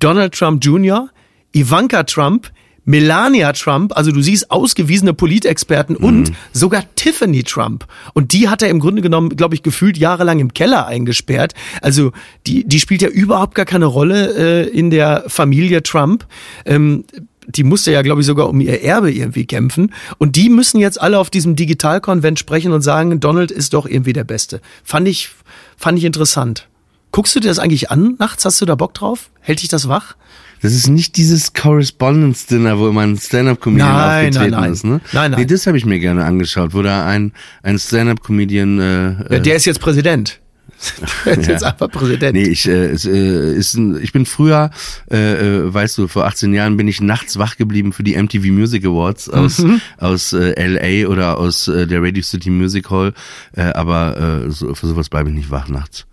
Donald 0.00 0.34
Trump 0.34 0.64
Jr., 0.64 1.08
Ivanka 1.52 2.02
Trump, 2.02 2.50
Melania 2.84 3.52
Trump, 3.52 3.96
also 3.96 4.10
du 4.10 4.20
siehst 4.20 4.50
ausgewiesene 4.50 5.14
Politexperten 5.14 5.96
mhm. 5.98 6.04
und 6.04 6.32
sogar 6.52 6.84
Tiffany 6.96 7.44
Trump. 7.44 7.86
Und 8.14 8.32
die 8.32 8.48
hat 8.48 8.62
er 8.62 8.68
im 8.68 8.80
Grunde 8.80 9.02
genommen, 9.02 9.36
glaube 9.36 9.54
ich, 9.54 9.62
gefühlt 9.62 9.96
jahrelang 9.96 10.40
im 10.40 10.54
Keller 10.54 10.86
eingesperrt. 10.86 11.54
Also 11.82 12.12
die, 12.46 12.64
die 12.64 12.80
spielt 12.80 13.02
ja 13.02 13.08
überhaupt 13.08 13.54
gar 13.54 13.66
keine 13.66 13.86
Rolle 13.86 14.66
äh, 14.66 14.68
in 14.68 14.90
der 14.90 15.24
Familie 15.28 15.82
Trump. 15.82 16.26
Ähm, 16.64 17.04
die 17.46 17.64
musste 17.64 17.92
ja, 17.92 18.02
glaube 18.02 18.20
ich, 18.20 18.26
sogar 18.26 18.48
um 18.48 18.60
ihr 18.60 18.82
Erbe 18.82 19.12
irgendwie 19.12 19.44
kämpfen. 19.44 19.92
Und 20.18 20.36
die 20.36 20.48
müssen 20.48 20.78
jetzt 20.78 21.00
alle 21.00 21.18
auf 21.18 21.30
diesem 21.30 21.56
Digitalkonvent 21.56 22.38
sprechen 22.38 22.72
und 22.72 22.82
sagen, 22.82 23.20
Donald 23.20 23.50
ist 23.50 23.74
doch 23.74 23.86
irgendwie 23.86 24.12
der 24.12 24.24
Beste. 24.24 24.60
Fand 24.84 25.08
ich, 25.08 25.30
fand 25.76 25.98
ich 25.98 26.04
interessant. 26.04 26.68
Guckst 27.12 27.34
du 27.34 27.40
dir 27.40 27.48
das 27.48 27.58
eigentlich 27.58 27.90
an 27.90 28.16
nachts? 28.18 28.44
Hast 28.44 28.60
du 28.60 28.66
da 28.66 28.74
Bock 28.74 28.94
drauf? 28.94 29.30
Hält 29.40 29.62
dich 29.62 29.68
das 29.68 29.88
wach? 29.88 30.16
Das 30.62 30.74
ist 30.74 30.88
nicht 30.88 31.16
dieses 31.16 31.54
Correspondence 31.54 32.46
Dinner, 32.46 32.78
wo 32.78 32.88
immer 32.88 33.00
ein 33.00 33.16
Stand-up-Comedian 33.16 33.90
aufgetreten 33.90 34.50
nein, 34.50 34.60
nein. 34.60 34.72
ist, 34.72 34.84
ne? 34.84 35.00
Nein, 35.12 35.30
nein. 35.30 35.40
Nee, 35.40 35.46
das 35.46 35.66
habe 35.66 35.78
ich 35.78 35.86
mir 35.86 35.98
gerne 35.98 36.24
angeschaut, 36.24 36.74
wo 36.74 36.82
da 36.82 37.06
ein 37.06 37.32
ein 37.62 37.78
Stand-up-Comedian. 37.78 38.78
Äh, 38.78 39.34
ja, 39.34 39.38
der 39.38 39.56
ist 39.56 39.64
jetzt 39.64 39.80
Präsident. 39.80 40.40
Der 41.24 41.38
ist 41.38 41.46
ja. 41.46 41.52
jetzt 41.52 41.64
einfach 41.64 41.90
Präsident. 41.90 42.32
Nee, 42.34 42.48
ich, 42.48 42.66
äh, 42.66 42.86
es, 42.86 43.04
äh, 43.04 43.54
ist 43.54 43.74
ein, 43.74 44.02
ich 44.02 44.12
bin 44.12 44.24
früher, 44.24 44.70
äh, 45.10 45.34
äh 45.34 45.74
weißt 45.74 45.98
du, 45.98 46.08
vor 46.08 46.24
18 46.24 46.54
Jahren 46.54 46.78
bin 46.78 46.88
ich 46.88 47.02
nachts 47.02 47.38
wach 47.38 47.56
geblieben 47.56 47.92
für 47.92 48.02
die 48.02 48.16
MTV 48.16 48.46
Music 48.46 48.86
Awards 48.86 49.28
aus, 49.28 49.58
mhm. 49.58 49.82
aus 49.98 50.32
äh, 50.32 50.54
LA 50.56 51.06
oder 51.08 51.38
aus 51.38 51.68
äh, 51.68 51.86
der 51.86 52.02
Radio 52.02 52.22
City 52.22 52.48
Music 52.48 52.90
Hall. 52.90 53.12
Äh, 53.54 53.62
aber 53.62 54.44
äh, 54.46 54.50
so, 54.50 54.74
für 54.74 54.86
sowas 54.86 55.10
bleibe 55.10 55.28
ich 55.28 55.34
nicht 55.34 55.50
wach 55.50 55.68
nachts. 55.68 56.06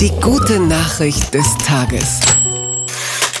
Die 0.00 0.10
gute 0.20 0.60
Nachricht 0.60 1.34
des 1.34 1.46
Tages. 1.58 2.20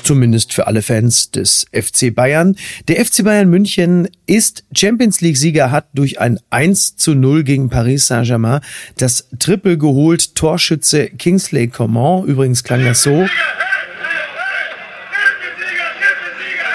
zumindest 0.02 0.52
für 0.52 0.66
alle 0.66 0.82
Fans 0.82 1.30
des 1.30 1.66
FC 1.72 2.14
Bayern. 2.14 2.56
Der 2.88 3.04
FC 3.04 3.24
Bayern 3.24 3.48
München 3.48 4.08
ist 4.26 4.64
Champions 4.72 5.20
League-Sieger, 5.20 5.70
hat 5.70 5.88
durch 5.94 6.20
ein 6.20 6.38
1 6.50 6.96
zu 6.96 7.14
0 7.14 7.42
gegen 7.42 7.70
Paris 7.70 8.06
Saint-Germain 8.06 8.60
das 8.98 9.28
Triple 9.38 9.78
geholt. 9.78 10.34
Torschütze 10.34 11.08
Kingsley 11.08 11.68
Coman, 11.68 12.24
übrigens 12.24 12.62
klang 12.64 12.84
das 12.84 13.02
so 13.02 13.26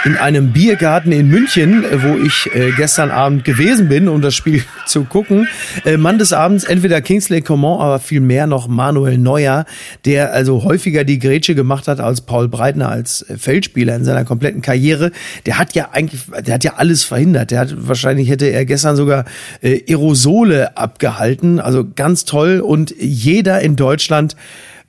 in 0.05 0.15
einem 0.15 0.53
Biergarten 0.53 1.11
in 1.11 1.27
München, 1.27 1.83
äh, 1.83 2.03
wo 2.03 2.17
ich 2.17 2.49
äh, 2.53 2.71
gestern 2.71 3.11
Abend 3.11 3.43
gewesen 3.43 3.89
bin, 3.89 4.07
um 4.07 4.21
das 4.21 4.35
Spiel 4.35 4.63
zu 4.85 5.03
gucken. 5.03 5.47
Äh, 5.85 5.97
Mann 5.97 6.17
des 6.17 6.31
Abends 6.33 6.63
entweder 6.63 7.01
Kingsley 7.01 7.41
Coman, 7.41 7.79
aber 7.79 7.99
viel 7.99 8.21
mehr 8.21 8.47
noch 8.47 8.67
Manuel 8.67 9.17
Neuer, 9.17 9.65
der 10.05 10.33
also 10.33 10.63
häufiger 10.63 11.03
die 11.03 11.19
Grätsche 11.19 11.55
gemacht 11.55 11.87
hat 11.87 11.99
als 11.99 12.21
Paul 12.21 12.47
Breitner 12.47 12.89
als 12.89 13.23
äh, 13.23 13.37
Feldspieler 13.37 13.95
in 13.95 14.05
seiner 14.05 14.23
kompletten 14.23 14.61
Karriere. 14.61 15.11
Der 15.45 15.57
hat 15.57 15.73
ja 15.73 15.89
eigentlich, 15.91 16.21
der 16.45 16.53
hat 16.53 16.63
ja 16.63 16.75
alles 16.77 17.03
verhindert. 17.03 17.51
Der 17.51 17.59
hat 17.59 17.75
wahrscheinlich 17.75 18.29
hätte 18.29 18.45
er 18.45 18.65
gestern 18.65 18.95
sogar 18.95 19.25
äh, 19.61 19.81
Aerosole 19.89 20.77
abgehalten. 20.77 21.59
Also 21.59 21.85
ganz 21.95 22.25
toll 22.25 22.59
und 22.59 22.93
jeder 22.97 23.59
in 23.61 23.75
Deutschland 23.75 24.35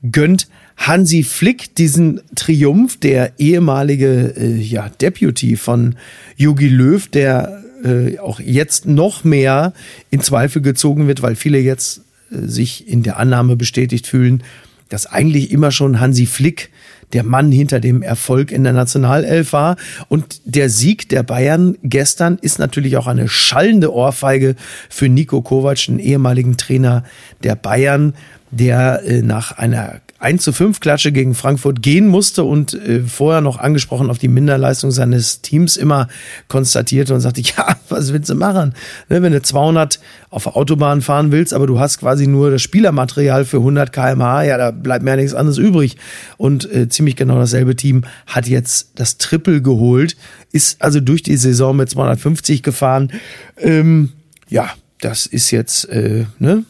gönnt 0.02 0.48
Hansi 0.80 1.22
Flick 1.24 1.74
diesen 1.74 2.22
Triumph, 2.34 2.98
der 2.98 3.38
ehemalige 3.38 4.34
äh, 4.34 4.56
ja, 4.56 4.88
Deputy 4.88 5.56
von 5.56 5.96
Jogi 6.38 6.68
Löw, 6.68 7.06
der 7.06 7.62
äh, 7.84 8.18
auch 8.18 8.40
jetzt 8.40 8.86
noch 8.86 9.22
mehr 9.22 9.74
in 10.10 10.22
Zweifel 10.22 10.62
gezogen 10.62 11.06
wird, 11.06 11.20
weil 11.20 11.36
viele 11.36 11.58
jetzt 11.58 12.00
äh, 12.30 12.46
sich 12.46 12.88
in 12.88 13.02
der 13.02 13.18
Annahme 13.18 13.56
bestätigt 13.56 14.06
fühlen, 14.06 14.42
dass 14.88 15.06
eigentlich 15.06 15.50
immer 15.50 15.70
schon 15.70 16.00
Hansi 16.00 16.24
Flick 16.24 16.70
der 17.12 17.24
Mann 17.24 17.52
hinter 17.52 17.80
dem 17.80 18.02
Erfolg 18.02 18.50
in 18.50 18.64
der 18.64 18.72
Nationalelf 18.72 19.52
war. 19.52 19.76
Und 20.08 20.40
der 20.44 20.70
Sieg 20.70 21.08
der 21.08 21.22
Bayern 21.22 21.76
gestern 21.82 22.38
ist 22.40 22.58
natürlich 22.58 22.96
auch 22.96 23.06
eine 23.06 23.28
schallende 23.28 23.92
Ohrfeige 23.92 24.54
für 24.88 25.08
Nico 25.08 25.42
Kovac, 25.42 25.86
den 25.86 25.98
ehemaligen 25.98 26.56
Trainer 26.56 27.04
der 27.42 27.56
Bayern, 27.56 28.14
der 28.50 29.02
äh, 29.04 29.22
nach 29.22 29.52
einer 29.52 30.00
1 30.18 30.42
zu 30.42 30.52
5 30.52 30.80
Klatsche 30.80 31.12
gegen 31.12 31.34
Frankfurt 31.34 31.82
gehen 31.82 32.06
musste 32.06 32.44
und 32.44 32.74
äh, 32.74 33.00
vorher 33.00 33.40
noch 33.40 33.58
angesprochen 33.58 34.10
auf 34.10 34.18
die 34.18 34.28
Minderleistung 34.28 34.90
seines 34.90 35.40
Teams 35.40 35.78
immer 35.78 36.08
konstatierte 36.48 37.14
und 37.14 37.20
sagte, 37.20 37.40
ja, 37.56 37.76
was 37.88 38.12
willst 38.12 38.28
du 38.28 38.34
machen? 38.34 38.74
Ne, 39.08 39.22
wenn 39.22 39.32
du 39.32 39.40
200 39.40 39.98
auf 40.28 40.44
der 40.44 40.56
Autobahn 40.56 41.00
fahren 41.00 41.32
willst, 41.32 41.54
aber 41.54 41.66
du 41.66 41.78
hast 41.78 41.98
quasi 41.98 42.26
nur 42.26 42.50
das 42.50 42.60
Spielermaterial 42.60 43.44
für 43.44 43.58
100 43.58 43.92
kmh, 43.92 44.42
ja, 44.42 44.58
da 44.58 44.70
bleibt 44.72 45.04
mir 45.04 45.12
ja 45.12 45.16
nichts 45.16 45.34
anderes 45.34 45.58
übrig. 45.58 45.96
Und 46.36 46.70
äh, 46.70 46.88
ziemlich 46.88 47.16
genau 47.16 47.38
dasselbe 47.38 47.74
Team 47.74 48.02
hat 48.26 48.46
jetzt 48.46 48.90
das 48.96 49.16
Triple 49.16 49.62
geholt, 49.62 50.16
ist 50.52 50.82
also 50.82 51.00
durch 51.00 51.22
die 51.22 51.36
Saison 51.36 51.76
mit 51.76 51.88
250 51.88 52.62
gefahren. 52.62 53.10
Ähm, 53.56 54.12
ja, 54.48 54.68
das 55.00 55.24
ist 55.24 55.50
jetzt, 55.50 55.88
äh, 55.88 56.26
ne, 56.38 56.64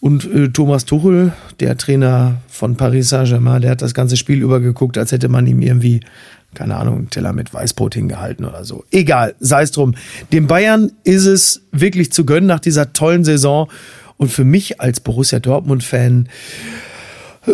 und 0.00 0.24
äh, 0.32 0.48
Thomas 0.48 0.86
Tuchel, 0.86 1.32
der 1.60 1.76
Trainer 1.76 2.38
von 2.48 2.76
Paris 2.76 3.10
Saint-Germain, 3.10 3.60
der 3.60 3.72
hat 3.72 3.82
das 3.82 3.92
ganze 3.94 4.16
Spiel 4.16 4.42
übergeguckt, 4.42 4.96
als 4.96 5.12
hätte 5.12 5.28
man 5.28 5.46
ihm 5.46 5.60
irgendwie, 5.60 6.00
keine 6.54 6.76
Ahnung, 6.76 6.96
einen 6.96 7.10
Teller 7.10 7.34
mit 7.34 7.52
Weißbrot 7.52 7.94
hingehalten 7.94 8.46
oder 8.46 8.64
so. 8.64 8.84
Egal, 8.90 9.34
sei 9.40 9.62
es 9.62 9.72
drum. 9.72 9.94
Dem 10.32 10.46
Bayern 10.46 10.92
ist 11.04 11.26
es 11.26 11.62
wirklich 11.70 12.12
zu 12.12 12.24
gönnen 12.24 12.46
nach 12.46 12.60
dieser 12.60 12.94
tollen 12.94 13.24
Saison. 13.24 13.68
Und 14.16 14.30
für 14.30 14.44
mich 14.44 14.80
als 14.80 15.00
Borussia 15.00 15.38
Dortmund-Fan, 15.38 16.28
äh, 17.46 17.52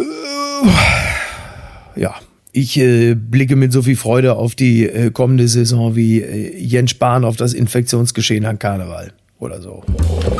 ja, 2.01 2.15
ich 2.53 2.79
äh, 2.79 3.15
blicke 3.15 3.57
mit 3.57 3.73
so 3.73 3.83
viel 3.83 3.97
Freude 3.97 4.37
auf 4.37 4.55
die 4.55 4.87
äh, 4.87 5.11
kommende 5.11 5.49
Saison 5.49 5.97
wie 5.97 6.23
äh, 6.23 6.57
Jens 6.59 6.93
Spahn 6.93 7.25
auf 7.25 7.37
das 7.37 7.55
Infektionsgeschehen 7.55 8.45
an 8.47 8.59
Karneval 8.59 9.13
oder 9.39 9.61
so. 9.61 9.85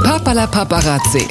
Papala 0.03 0.47
Paparazzi. 0.47 1.27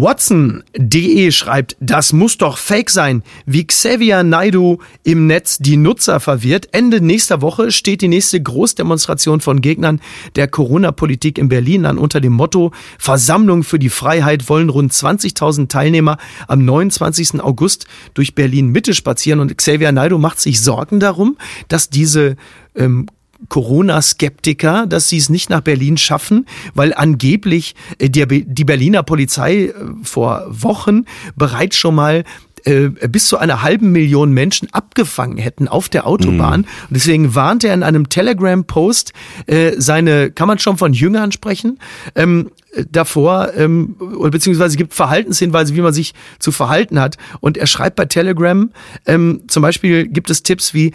Watson.de 0.00 1.30
schreibt, 1.30 1.76
das 1.78 2.12
muss 2.12 2.36
doch 2.36 2.58
fake 2.58 2.90
sein, 2.90 3.22
wie 3.46 3.64
Xavier 3.64 4.24
Naidu 4.24 4.78
im 5.04 5.28
Netz 5.28 5.58
die 5.58 5.76
Nutzer 5.76 6.18
verwirrt. 6.18 6.68
Ende 6.72 7.00
nächster 7.00 7.42
Woche 7.42 7.70
steht 7.70 8.02
die 8.02 8.08
nächste 8.08 8.42
Großdemonstration 8.42 9.40
von 9.40 9.60
Gegnern 9.60 10.00
der 10.34 10.48
Corona-Politik 10.48 11.38
in 11.38 11.48
Berlin 11.48 11.86
an 11.86 11.98
unter 11.98 12.20
dem 12.20 12.32
Motto 12.32 12.72
Versammlung 12.98 13.62
für 13.62 13.78
die 13.78 13.88
Freiheit 13.88 14.48
wollen 14.48 14.68
rund 14.68 14.92
20.000 14.92 15.68
Teilnehmer 15.68 16.18
am 16.48 16.64
29. 16.64 17.40
August 17.40 17.86
durch 18.14 18.34
Berlin 18.34 18.70
Mitte 18.70 18.94
spazieren 18.94 19.38
und 19.38 19.56
Xavier 19.56 19.92
Naidu 19.92 20.18
macht 20.18 20.40
sich 20.40 20.60
Sorgen 20.60 20.98
darum, 20.98 21.36
dass 21.68 21.88
diese 21.88 22.34
ähm, 22.74 23.06
Corona-Skeptiker, 23.48 24.86
dass 24.86 25.08
sie 25.08 25.18
es 25.18 25.28
nicht 25.28 25.50
nach 25.50 25.60
Berlin 25.60 25.96
schaffen, 25.96 26.46
weil 26.74 26.94
angeblich 26.94 27.74
äh, 27.98 28.08
die 28.10 28.64
Berliner 28.64 29.02
Polizei 29.02 29.66
äh, 29.66 29.74
vor 30.02 30.44
Wochen 30.48 31.04
bereits 31.36 31.76
schon 31.76 31.94
mal 31.94 32.24
äh, 32.64 32.88
bis 33.08 33.26
zu 33.26 33.36
einer 33.36 33.62
halben 33.62 33.92
Million 33.92 34.32
Menschen 34.32 34.72
abgefangen 34.72 35.36
hätten 35.36 35.68
auf 35.68 35.90
der 35.90 36.06
Autobahn. 36.06 36.60
Mhm. 36.60 36.66
Und 36.88 36.90
deswegen 36.90 37.34
warnt 37.34 37.62
er 37.62 37.74
in 37.74 37.82
einem 37.82 38.08
Telegram-Post 38.08 39.12
äh, 39.46 39.72
seine, 39.76 40.30
kann 40.30 40.48
man 40.48 40.58
schon 40.58 40.78
von 40.78 40.94
Jüngern 40.94 41.30
sprechen, 41.30 41.78
ähm, 42.14 42.50
davor, 42.90 43.52
ähm, 43.54 43.96
oder 43.98 44.30
beziehungsweise 44.30 44.76
gibt 44.76 44.94
Verhaltenshinweise, 44.94 45.76
wie 45.76 45.82
man 45.82 45.92
sich 45.92 46.14
zu 46.38 46.52
verhalten 46.52 46.98
hat. 46.98 47.18
Und 47.40 47.58
er 47.58 47.66
schreibt 47.66 47.96
bei 47.96 48.06
Telegram, 48.06 48.70
ähm, 49.06 49.42
zum 49.46 49.62
Beispiel 49.62 50.08
gibt 50.08 50.30
es 50.30 50.42
Tipps 50.42 50.72
wie, 50.72 50.92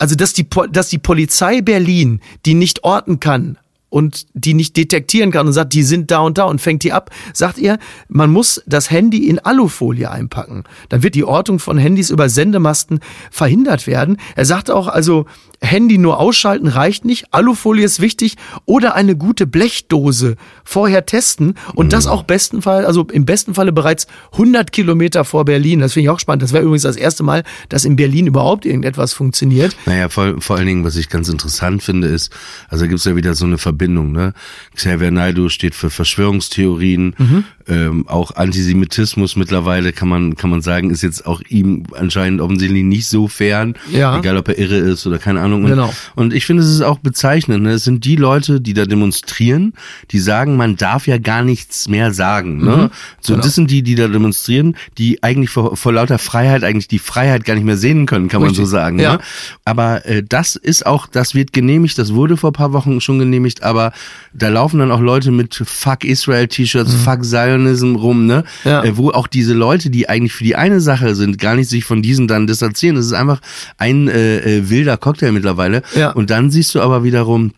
also 0.00 0.16
dass 0.16 0.32
die, 0.32 0.46
dass 0.72 0.88
die 0.88 0.98
Polizei 0.98 1.60
Berlin 1.60 2.20
die 2.46 2.54
nicht 2.54 2.84
orten 2.84 3.20
kann 3.20 3.58
und 3.90 4.26
die 4.32 4.54
nicht 4.54 4.76
detektieren 4.76 5.30
kann 5.30 5.46
und 5.46 5.52
sagt, 5.52 5.74
die 5.74 5.82
sind 5.82 6.10
da 6.10 6.20
und 6.20 6.38
da 6.38 6.44
und 6.44 6.60
fängt 6.60 6.84
die 6.84 6.92
ab, 6.92 7.10
sagt 7.34 7.58
er, 7.58 7.78
man 8.08 8.30
muss 8.30 8.62
das 8.66 8.90
Handy 8.90 9.28
in 9.28 9.40
Alufolie 9.40 10.10
einpacken. 10.10 10.64
Dann 10.88 11.02
wird 11.02 11.16
die 11.16 11.24
Ortung 11.24 11.58
von 11.58 11.76
Handys 11.76 12.08
über 12.08 12.28
Sendemasten 12.28 13.00
verhindert 13.30 13.86
werden. 13.86 14.16
Er 14.36 14.46
sagt 14.46 14.70
auch, 14.70 14.88
also 14.88 15.26
Handy 15.62 15.98
nur 15.98 16.18
ausschalten 16.18 16.68
reicht 16.68 17.04
nicht, 17.04 17.26
Alufolie 17.32 17.84
ist 17.84 18.00
wichtig 18.00 18.36
oder 18.64 18.94
eine 18.94 19.14
gute 19.16 19.46
Blechdose 19.46 20.36
vorher 20.64 21.04
testen 21.04 21.54
und 21.74 21.86
mhm. 21.86 21.90
das 21.90 22.06
auch 22.06 22.22
besten 22.22 22.62
Fall, 22.62 22.86
also 22.86 23.06
im 23.12 23.26
besten 23.26 23.54
Falle 23.54 23.72
bereits 23.72 24.06
100 24.32 24.72
Kilometer 24.72 25.24
vor 25.24 25.44
Berlin. 25.44 25.80
Das 25.80 25.92
finde 25.92 26.04
ich 26.04 26.10
auch 26.10 26.18
spannend. 26.18 26.42
Das 26.42 26.52
wäre 26.52 26.64
übrigens 26.64 26.82
das 26.82 26.96
erste 26.96 27.22
Mal, 27.22 27.44
dass 27.68 27.84
in 27.84 27.96
Berlin 27.96 28.26
überhaupt 28.26 28.64
irgendetwas 28.64 29.12
funktioniert. 29.12 29.76
Naja, 29.86 30.08
vor, 30.08 30.40
vor 30.40 30.56
allen 30.56 30.66
Dingen, 30.66 30.84
was 30.84 30.96
ich 30.96 31.08
ganz 31.08 31.28
interessant 31.28 31.82
finde, 31.82 32.08
ist, 32.08 32.32
also 32.68 32.86
gibt 32.86 32.98
es 33.00 33.04
ja 33.04 33.14
wieder 33.14 33.34
so 33.34 33.44
eine 33.44 33.58
Verbindung. 33.58 34.12
Ne? 34.12 34.32
Xavier 34.74 35.10
Naidoo 35.10 35.50
steht 35.50 35.74
für 35.74 35.90
Verschwörungstheorien, 35.90 37.14
mhm. 37.18 37.44
ähm, 37.68 38.08
auch 38.08 38.34
Antisemitismus 38.36 39.36
mittlerweile 39.36 39.92
kann 39.92 40.08
man 40.08 40.36
kann 40.36 40.50
man 40.50 40.62
sagen, 40.62 40.90
ist 40.90 41.02
jetzt 41.02 41.26
auch 41.26 41.42
ihm 41.48 41.84
anscheinend 41.94 42.40
offensichtlich 42.40 42.84
nicht 42.84 43.06
so 43.06 43.28
fern, 43.28 43.74
ja. 43.92 44.18
egal 44.18 44.36
ob 44.38 44.48
er 44.48 44.58
irre 44.58 44.76
ist 44.76 45.06
oder 45.06 45.18
keine 45.18 45.40
Ahnung 45.40 45.49
Ahnung. 45.50 45.64
Und, 45.64 45.70
genau. 45.70 45.94
und 46.14 46.34
ich 46.34 46.46
finde, 46.46 46.62
es 46.62 46.70
ist 46.70 46.82
auch 46.82 46.98
bezeichnend. 46.98 47.62
Ne? 47.62 47.72
Es 47.72 47.84
sind 47.84 48.04
die 48.04 48.16
Leute, 48.16 48.60
die 48.60 48.74
da 48.74 48.84
demonstrieren, 48.86 49.74
die 50.10 50.18
sagen, 50.18 50.56
man 50.56 50.76
darf 50.76 51.06
ja 51.06 51.18
gar 51.18 51.42
nichts 51.42 51.88
mehr 51.88 52.12
sagen. 52.12 52.58
Ne? 52.58 52.76
Mhm. 52.76 52.90
So, 53.20 53.34
genau. 53.34 53.44
das 53.44 53.54
sind 53.54 53.70
die, 53.70 53.82
die 53.82 53.94
da 53.94 54.08
demonstrieren, 54.08 54.76
die 54.98 55.22
eigentlich 55.22 55.50
vor, 55.50 55.76
vor 55.76 55.92
lauter 55.92 56.18
Freiheit 56.18 56.64
eigentlich 56.64 56.88
die 56.88 56.98
Freiheit 56.98 57.44
gar 57.44 57.54
nicht 57.54 57.64
mehr 57.64 57.76
sehen 57.76 58.06
können, 58.06 58.28
kann 58.28 58.42
Richtig. 58.42 58.58
man 58.58 58.66
so 58.66 58.70
sagen. 58.70 58.98
Ja. 58.98 59.14
Ne? 59.14 59.18
Aber 59.64 60.06
äh, 60.06 60.22
das 60.26 60.56
ist 60.56 60.86
auch, 60.86 61.06
das 61.06 61.34
wird 61.34 61.52
genehmigt, 61.52 61.98
das 61.98 62.14
wurde 62.14 62.36
vor 62.36 62.52
paar 62.52 62.72
Wochen 62.72 63.00
schon 63.00 63.18
genehmigt, 63.18 63.62
aber 63.62 63.92
da 64.32 64.48
laufen 64.48 64.78
dann 64.78 64.90
auch 64.90 65.00
Leute 65.00 65.30
mit 65.30 65.54
Fuck 65.54 66.04
Israel 66.04 66.48
T-Shirts, 66.48 66.92
mhm. 66.92 66.98
Fuck 66.98 67.24
Zionism 67.24 67.96
rum, 67.96 68.26
ne? 68.26 68.44
Ja. 68.64 68.84
Äh, 68.84 68.96
wo 68.96 69.10
auch 69.10 69.26
diese 69.26 69.54
Leute, 69.54 69.90
die 69.90 70.08
eigentlich 70.08 70.32
für 70.32 70.44
die 70.44 70.56
eine 70.56 70.80
Sache 70.80 71.14
sind, 71.14 71.38
gar 71.38 71.56
nicht 71.56 71.68
sich 71.68 71.84
von 71.84 72.02
diesen 72.02 72.28
dann 72.28 72.46
distanzieren. 72.46 72.96
Das 72.96 73.06
ist 73.06 73.12
einfach 73.12 73.40
ein 73.78 74.08
äh, 74.08 74.38
äh 74.38 74.70
wilder 74.70 74.96
Cocktail 74.96 75.32
mittlerweile. 75.40 75.82
Ja. 75.94 76.10
Und 76.10 76.30
dann 76.30 76.50
siehst 76.50 76.74
du 76.74 76.80
aber 76.80 77.02
wiederum, 77.02 77.52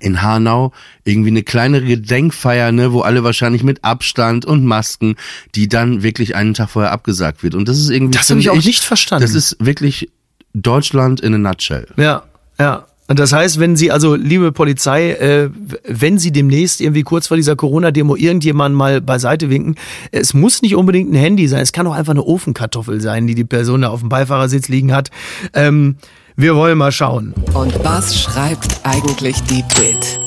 in 0.00 0.22
Hanau 0.22 0.72
irgendwie 1.04 1.30
eine 1.30 1.42
kleinere 1.42 1.84
Gedenkfeier, 1.84 2.72
ne, 2.72 2.92
wo 2.92 3.00
alle 3.00 3.24
wahrscheinlich 3.24 3.62
mit 3.62 3.82
Abstand 3.84 4.44
und 4.44 4.64
Masken, 4.64 5.16
die 5.54 5.68
dann 5.68 6.02
wirklich 6.02 6.36
einen 6.36 6.54
Tag 6.54 6.70
vorher 6.70 6.92
abgesagt 6.92 7.42
wird. 7.42 7.54
Und 7.54 7.68
das 7.68 7.78
ist 7.78 7.90
irgendwie. 7.90 8.16
Das 8.16 8.28
habe 8.28 8.40
ich 8.40 8.50
auch 8.50 8.62
nicht 8.62 8.84
verstanden. 8.84 9.22
Das 9.22 9.34
ist 9.34 9.56
wirklich 9.58 10.10
Deutschland 10.52 11.20
in 11.20 11.34
a 11.34 11.38
nutshell. 11.38 11.86
Ja, 11.96 12.24
ja. 12.58 12.86
Und 13.08 13.20
das 13.20 13.32
heißt, 13.32 13.60
wenn 13.60 13.76
Sie, 13.76 13.92
also 13.92 14.16
liebe 14.16 14.50
Polizei, 14.50 15.12
äh, 15.12 15.50
wenn 15.86 16.18
Sie 16.18 16.32
demnächst 16.32 16.80
irgendwie 16.80 17.02
kurz 17.02 17.28
vor 17.28 17.36
dieser 17.36 17.54
Corona-Demo 17.54 18.16
irgendjemanden 18.16 18.76
mal 18.76 19.00
beiseite 19.00 19.48
winken, 19.48 19.76
es 20.10 20.34
muss 20.34 20.60
nicht 20.60 20.74
unbedingt 20.74 21.12
ein 21.12 21.14
Handy 21.14 21.46
sein, 21.46 21.60
es 21.60 21.72
kann 21.72 21.86
auch 21.86 21.94
einfach 21.94 22.14
eine 22.14 22.24
Ofenkartoffel 22.24 23.00
sein, 23.00 23.28
die 23.28 23.36
die 23.36 23.44
Person 23.44 23.82
da 23.82 23.90
auf 23.90 24.00
dem 24.00 24.08
Beifahrersitz 24.08 24.66
liegen 24.66 24.92
hat. 24.92 25.10
Ähm, 25.54 25.96
wir 26.36 26.54
wollen 26.54 26.78
mal 26.78 26.92
schauen. 26.92 27.34
Und 27.54 27.82
was 27.84 28.20
schreibt 28.20 28.80
eigentlich 28.84 29.42
die 29.44 29.64
Bild? 29.74 30.25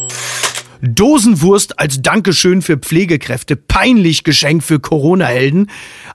Dosenwurst 0.82 1.78
als 1.78 2.02
Dankeschön 2.02 2.62
für 2.62 2.78
Pflegekräfte. 2.78 3.58
Peinlich 3.58 4.24
Geschenk 4.24 4.63
für 4.63 4.80
Corona-Helden. 4.80 5.70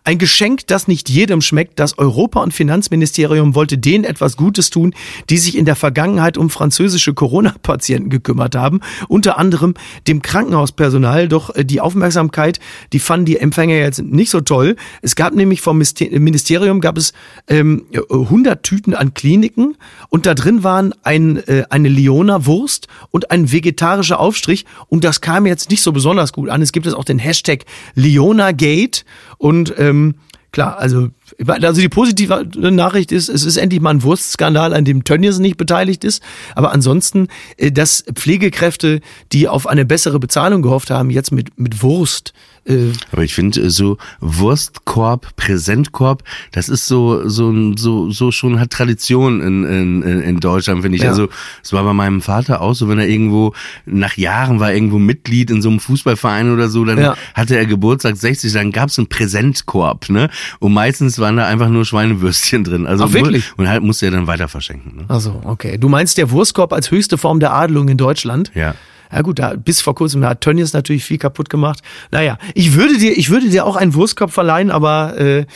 Ein 0.05 0.18
Geschenk, 0.18 0.66
das 0.66 0.88
nicht 0.88 1.11
jedem 1.11 1.42
schmeckt. 1.42 1.79
Das 1.79 1.98
Europa- 1.98 2.42
und 2.42 2.55
Finanzministerium 2.55 3.55
wollte 3.55 3.77
denen 3.77 4.05
etwas 4.05 4.38
Gutes 4.38 4.70
tun, 4.70 4.94
die 5.29 5.37
sich 5.37 5.59
in 5.59 5.66
der 5.66 5.77
Vergangenheit 5.77 6.38
um 6.38 6.48
französische 6.48 7.12
Corona-Patienten 7.12 8.09
gekümmert 8.09 8.57
haben. 8.57 8.81
Unter 9.09 9.37
anderem 9.37 9.74
dem 10.09 10.22
Krankenhauspersonal. 10.22 11.29
Doch 11.29 11.55
äh, 11.55 11.64
die 11.64 11.83
Aufmerksamkeit, 11.83 12.59
die 12.94 13.00
fanden 13.00 13.27
die 13.27 13.38
Empfänger 13.38 13.77
jetzt 13.77 14.03
nicht 14.03 14.31
so 14.31 14.40
toll. 14.40 14.77
Es 15.03 15.14
gab 15.14 15.35
nämlich 15.35 15.61
vom 15.61 15.77
Ministerium 15.77 16.81
gab 16.81 16.96
es 16.96 17.12
ähm, 17.48 17.85
100 18.11 18.62
Tüten 18.62 18.94
an 18.94 19.12
Kliniken 19.12 19.77
und 20.09 20.24
da 20.24 20.35
drin 20.35 20.64
waren 20.64 20.94
ein, 21.03 21.37
äh, 21.48 21.64
eine 21.68 21.88
Leona 21.88 22.46
Wurst 22.46 22.88
und 23.11 23.31
ein 23.31 23.53
vegetarischer 23.53 24.18
Aufstrich 24.18 24.54
und 24.88 25.05
das 25.05 25.21
kam 25.21 25.47
jetzt 25.47 25.71
nicht 25.71 25.83
so 25.83 25.93
besonders 25.93 26.33
gut 26.33 26.49
an. 26.49 26.62
Es 26.62 26.73
gibt 26.73 26.87
jetzt 26.87 26.95
auch 26.95 27.05
den 27.05 27.19
Hashtag 27.19 27.64
Leona 27.95 28.53
Gate 28.53 29.05
und 29.38 29.75
ähm, 29.79 30.14
klar, 30.53 30.79
also 30.79 31.09
also 31.49 31.81
die 31.81 31.88
positive 31.88 32.47
Nachricht 32.57 33.12
ist, 33.12 33.29
es 33.29 33.45
ist 33.45 33.57
endlich 33.57 33.81
mal 33.81 33.90
ein 33.90 34.03
Wurstskandal, 34.03 34.73
an 34.73 34.85
dem 34.85 35.05
Tönnies 35.05 35.38
nicht 35.38 35.57
beteiligt 35.57 36.05
ist. 36.05 36.23
Aber 36.55 36.73
ansonsten, 36.73 37.29
äh, 37.57 37.73
dass 37.73 38.05
Pflegekräfte, 38.14 39.01
die 39.33 39.49
auf 39.49 39.67
eine 39.67 39.85
bessere 39.85 40.19
Bezahlung 40.19 40.62
gehofft 40.62 40.90
haben, 40.90 41.11
jetzt 41.11 41.33
mit, 41.33 41.59
mit 41.59 41.83
Wurst 41.83 42.33
äh, 42.66 42.92
Aber 43.12 43.22
ich 43.22 43.35
finde 43.35 43.61
äh, 43.61 43.70
so 43.70 43.98
Wurstkorb, 44.20 45.37
Präsentkorb, 45.37 46.22
das 46.53 46.68
ist 46.68 46.87
so 46.87 47.29
so 47.29 47.77
so 47.77 48.11
so 48.11 48.31
schon 48.31 48.59
hat 48.59 48.70
Tradition 48.70 49.40
in 49.40 49.64
in, 49.64 50.03
in 50.03 50.40
Deutschland 50.40 50.83
finde 50.83 50.96
ich. 50.96 51.03
Ja. 51.03 51.11
Also 51.11 51.29
es 51.62 51.72
war 51.72 51.85
bei 51.85 51.92
meinem 51.92 52.22
Vater 52.22 52.61
auch 52.61 52.74
so, 52.74 52.88
wenn 52.88 52.98
er 52.98 53.09
irgendwo 53.09 53.53
nach 53.85 54.16
Jahren 54.16 54.61
war 54.61 54.72
irgendwo 54.72 54.98
Mitglied 54.98 55.50
in 55.50 55.62
so 55.62 55.68
einem 55.68 55.81
Fußballverein 55.81 56.53
oder 56.53 56.68
so, 56.68 56.85
dann 56.85 56.98
ja. 56.98 57.16
hatte 57.35 57.57
er 57.57 57.66
Geburtstag 57.66 58.16
60, 58.16 58.53
dann 58.53 58.72
gab 58.72 58.88
es 58.88 58.98
einen 58.98 59.09
Präsentkorb, 59.09 60.09
ne? 60.09 60.31
Und 60.59 60.72
meistens 60.72 61.18
waren 61.18 61.37
da 61.37 61.46
einfach 61.46 61.68
nur 61.68 61.85
Schweinewürstchen 61.85 62.64
drin. 62.64 62.87
Also 62.87 63.05
Ach, 63.05 63.12
wirklich? 63.12 63.53
Und 63.57 63.68
halt 63.68 63.83
musste 63.83 64.07
er 64.07 64.12
dann 64.12 64.27
weiter 64.27 64.48
verschenken. 64.48 64.96
Ne? 64.96 65.05
Also 65.09 65.40
okay. 65.44 65.79
Du 65.79 65.88
meinst 65.88 66.18
der 66.18 66.31
Wurstkorb 66.31 66.72
als 66.72 66.90
höchste 66.90 67.18
Form 67.18 67.40
der 67.40 67.53
Adelung 67.53 67.88
in 67.88 67.98
Deutschland? 67.98 68.50
Ja. 68.55 68.74
Ja 69.14 69.22
gut, 69.22 69.38
da, 69.38 69.55
bis 69.55 69.81
vor 69.81 69.94
kurzem 69.94 70.24
hat 70.24 70.40
Tönnies 70.40 70.72
natürlich 70.72 71.05
viel 71.05 71.18
kaputt 71.18 71.48
gemacht. 71.48 71.83
Naja, 72.11 72.37
ich 72.55 72.74
würde 72.74 72.98
dir, 72.98 73.16
ich 73.16 73.31
würde 73.31 73.48
dir 73.48 73.64
auch 73.64 73.77
einen 73.77 73.94
Wurstkopf 73.94 74.33
verleihen, 74.33 74.72
aber 74.72 75.16
äh, 75.16 75.46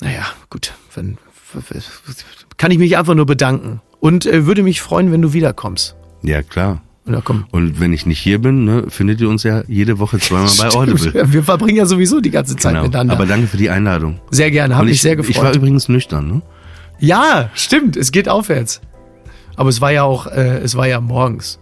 naja, 0.00 0.26
gut, 0.50 0.74
wenn, 0.94 1.16
kann 2.58 2.70
ich 2.70 2.78
mich 2.78 2.98
einfach 2.98 3.14
nur 3.14 3.24
bedanken 3.24 3.80
und 4.00 4.26
äh, 4.26 4.44
würde 4.44 4.62
mich 4.62 4.82
freuen, 4.82 5.10
wenn 5.10 5.22
du 5.22 5.32
wiederkommst. 5.32 5.96
Ja, 6.22 6.42
klar. 6.42 6.82
Ja, 7.06 7.22
komm. 7.24 7.46
Und 7.50 7.80
wenn 7.80 7.94
ich 7.94 8.04
nicht 8.04 8.18
hier 8.18 8.38
bin, 8.38 8.64
ne, 8.64 8.84
findet 8.88 9.22
ihr 9.22 9.30
uns 9.30 9.42
ja 9.42 9.62
jede 9.66 9.98
Woche 9.98 10.18
zweimal 10.18 10.50
bei 10.58 10.68
Audible. 10.74 11.12
Wir 11.32 11.42
verbringen 11.42 11.78
ja 11.78 11.86
sowieso 11.86 12.20
die 12.20 12.30
ganze 12.30 12.56
Zeit 12.56 12.72
genau. 12.72 12.84
miteinander. 12.84 13.14
Aber 13.14 13.24
danke 13.24 13.46
für 13.46 13.56
die 13.56 13.70
Einladung. 13.70 14.20
Sehr 14.30 14.50
gerne, 14.50 14.76
habe 14.76 14.86
mich 14.86 15.00
sehr 15.00 15.16
gefreut. 15.16 15.36
Ich 15.36 15.42
war 15.42 15.54
übrigens 15.54 15.88
nüchtern, 15.88 16.28
ne? 16.28 16.42
Ja, 16.98 17.48
stimmt, 17.54 17.96
es 17.96 18.12
geht 18.12 18.28
aufwärts. 18.28 18.82
Aber 19.56 19.70
es 19.70 19.80
war 19.80 19.92
ja 19.92 20.02
auch, 20.02 20.26
äh, 20.26 20.58
es 20.58 20.76
war 20.76 20.86
ja 20.86 21.00
morgens. 21.00 21.58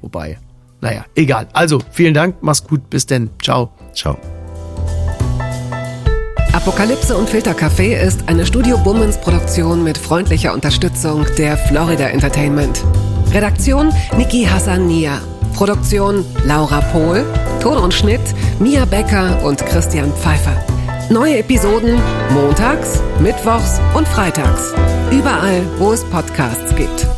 Wobei, 0.00 0.38
naja, 0.80 1.04
egal. 1.14 1.48
Also, 1.52 1.80
vielen 1.90 2.14
Dank, 2.14 2.36
mach's 2.40 2.64
gut, 2.64 2.88
bis 2.90 3.06
denn. 3.06 3.30
Ciao. 3.42 3.70
Ciao. 3.94 4.16
Apokalypse 6.52 7.16
und 7.16 7.28
Filtercafé 7.28 7.94
ist 7.94 8.28
eine 8.28 8.44
Studio 8.44 8.78
Bummens 8.78 9.16
Produktion 9.20 9.84
mit 9.84 9.98
freundlicher 9.98 10.52
Unterstützung 10.52 11.26
der 11.36 11.56
Florida 11.56 12.08
Entertainment. 12.08 12.84
Redaktion 13.32 13.92
Niki 14.16 14.44
Hassania. 14.44 15.20
Produktion 15.54 16.24
Laura 16.44 16.80
Pohl. 16.92 17.24
Ton 17.60 17.76
und 17.78 17.92
Schnitt 17.92 18.20
Mia 18.58 18.84
Becker 18.84 19.42
und 19.44 19.64
Christian 19.66 20.12
Pfeiffer. 20.12 20.56
Neue 21.10 21.38
Episoden 21.38 22.00
montags, 22.32 23.00
mittwochs 23.20 23.80
und 23.94 24.06
freitags. 24.08 24.72
Überall, 25.10 25.62
wo 25.78 25.92
es 25.92 26.04
Podcasts 26.04 26.74
gibt. 26.74 27.17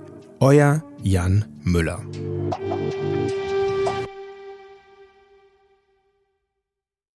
Euer 0.41 0.81
Jan 1.03 1.45
Müller. 1.63 1.99